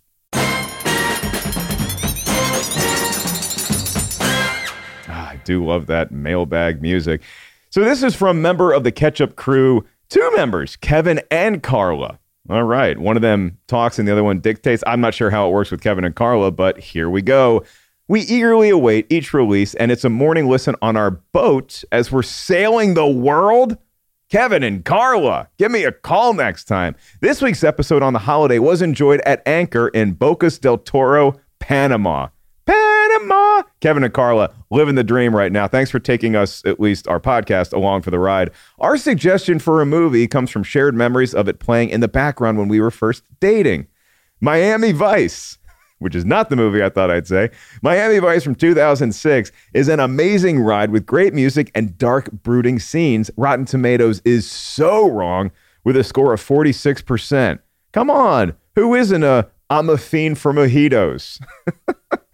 [5.08, 7.22] Ah, I do love that mailbag music.
[7.70, 12.20] So this is from member of the Ketchup crew, two members, Kevin and Carla.
[12.48, 14.84] All right, one of them talks and the other one dictates.
[14.86, 17.64] I'm not sure how it works with Kevin and Carla, but here we go.
[18.08, 22.22] We eagerly await each release, and it's a morning listen on our boat as we're
[22.22, 23.78] sailing the world.
[24.30, 26.96] Kevin and Carla, give me a call next time.
[27.22, 32.28] This week's episode on the holiday was enjoyed at Anchor in Bocas del Toro, Panama.
[33.28, 33.64] Panama.
[33.80, 35.68] Kevin and Carla living the dream right now.
[35.68, 38.52] Thanks for taking us, at least our podcast, along for the ride.
[38.80, 42.58] Our suggestion for a movie comes from shared memories of it playing in the background
[42.58, 43.88] when we were first dating.
[44.42, 45.58] Miami Vice,
[46.00, 47.50] which is not the movie I thought I'd say.
[47.82, 53.32] Miami Vice from 2006 is an amazing ride with great music and dark, brooding scenes.
[53.38, 55.52] Rotten Tomatoes is so wrong
[55.84, 57.60] with a score of 46%.
[57.92, 61.42] Come on, who isn't a I'm a fiend for mojitos?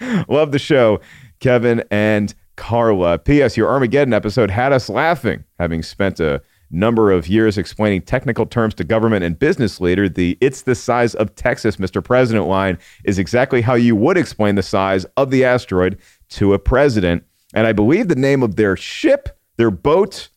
[0.28, 1.00] Love the show,
[1.40, 3.18] Kevin and Carla.
[3.18, 3.56] P.S.
[3.56, 8.74] Your Armageddon episode had us laughing, having spent a number of years explaining technical terms
[8.74, 10.10] to government and business leader.
[10.10, 12.04] The "It's the size of Texas, Mr.
[12.04, 15.98] President" line is exactly how you would explain the size of the asteroid
[16.32, 17.24] to a president.
[17.54, 20.28] And I believe the name of their ship, their boat,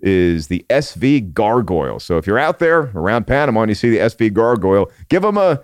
[0.00, 2.00] is the SV Gargoyle.
[2.00, 5.38] So if you're out there around Panama and you see the SV Gargoyle, give them
[5.38, 5.62] a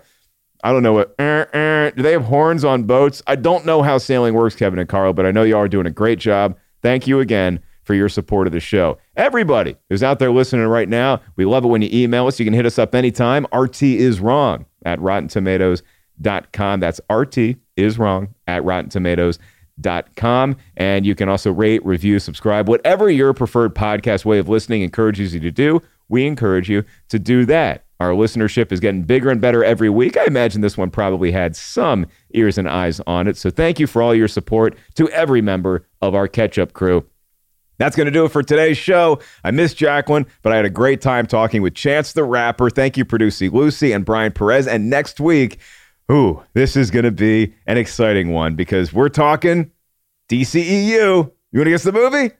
[0.65, 1.13] I don't know what.
[1.19, 3.21] Uh, uh, do they have horns on boats?
[3.27, 5.85] I don't know how sailing works, Kevin and Carl, but I know y'all are doing
[5.85, 6.57] a great job.
[6.81, 8.97] Thank you again for your support of the show.
[9.15, 12.39] Everybody who's out there listening right now, we love it when you email us.
[12.39, 13.45] You can hit us up anytime.
[13.53, 16.79] RT is wrong at rottentomatoes.com.
[16.79, 17.37] That's RT
[17.77, 20.57] is wrong at rottentomatoes.com.
[20.77, 25.35] And you can also rate, review, subscribe, whatever your preferred podcast way of listening encourages
[25.35, 25.79] you to do.
[26.09, 27.84] We encourage you to do that.
[28.05, 30.15] Our listenership is getting bigger and better every week.
[30.15, 33.35] I imagine this one probably had some ears and eyes on it.
[33.35, 37.05] So thank you for all your support to every member of our Ketchup crew.
[37.77, 39.19] That's going to do it for today's show.
[39.43, 42.69] I miss Jacqueline, but I had a great time talking with Chance the Rapper.
[42.69, 44.67] Thank you, Producer Lucy and Brian Perez.
[44.67, 45.59] And next week,
[46.11, 49.71] ooh, this is going to be an exciting one because we're talking
[50.29, 50.89] DCEU.
[51.51, 52.31] You want to guess the movie?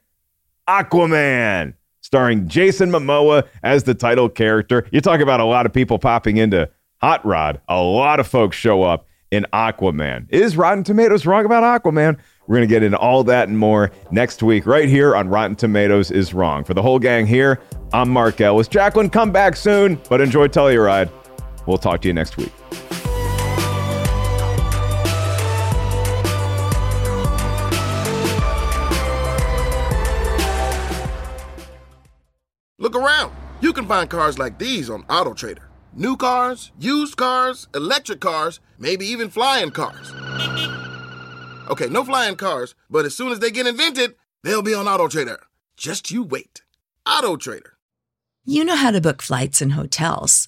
[0.70, 1.74] Aquaman
[2.06, 4.88] starring Jason Momoa as the title character.
[4.92, 6.70] You talk about a lot of people popping into
[7.02, 7.60] Hot Rod.
[7.68, 10.28] A lot of folks show up in Aquaman.
[10.30, 12.20] Is Rotten Tomatoes wrong about Aquaman?
[12.46, 15.56] We're going to get into all that and more next week, right here on Rotten
[15.56, 16.64] Tomatoes is Wrong.
[16.64, 17.60] For the whole gang here,
[17.92, 18.68] I'm Mark Ellis.
[18.68, 21.10] Jacqueline, come back soon, but enjoy Telluride.
[21.66, 22.52] We'll talk to you next week.
[32.96, 33.36] Around.
[33.60, 35.64] You can find cars like these on AutoTrader.
[35.94, 40.14] New cars, used cars, electric cars, maybe even flying cars.
[41.70, 45.40] Okay, no flying cars, but as soon as they get invented, they'll be on AutoTrader.
[45.76, 46.62] Just you wait.
[47.06, 47.72] AutoTrader.
[48.46, 50.48] You know how to book flights and hotels.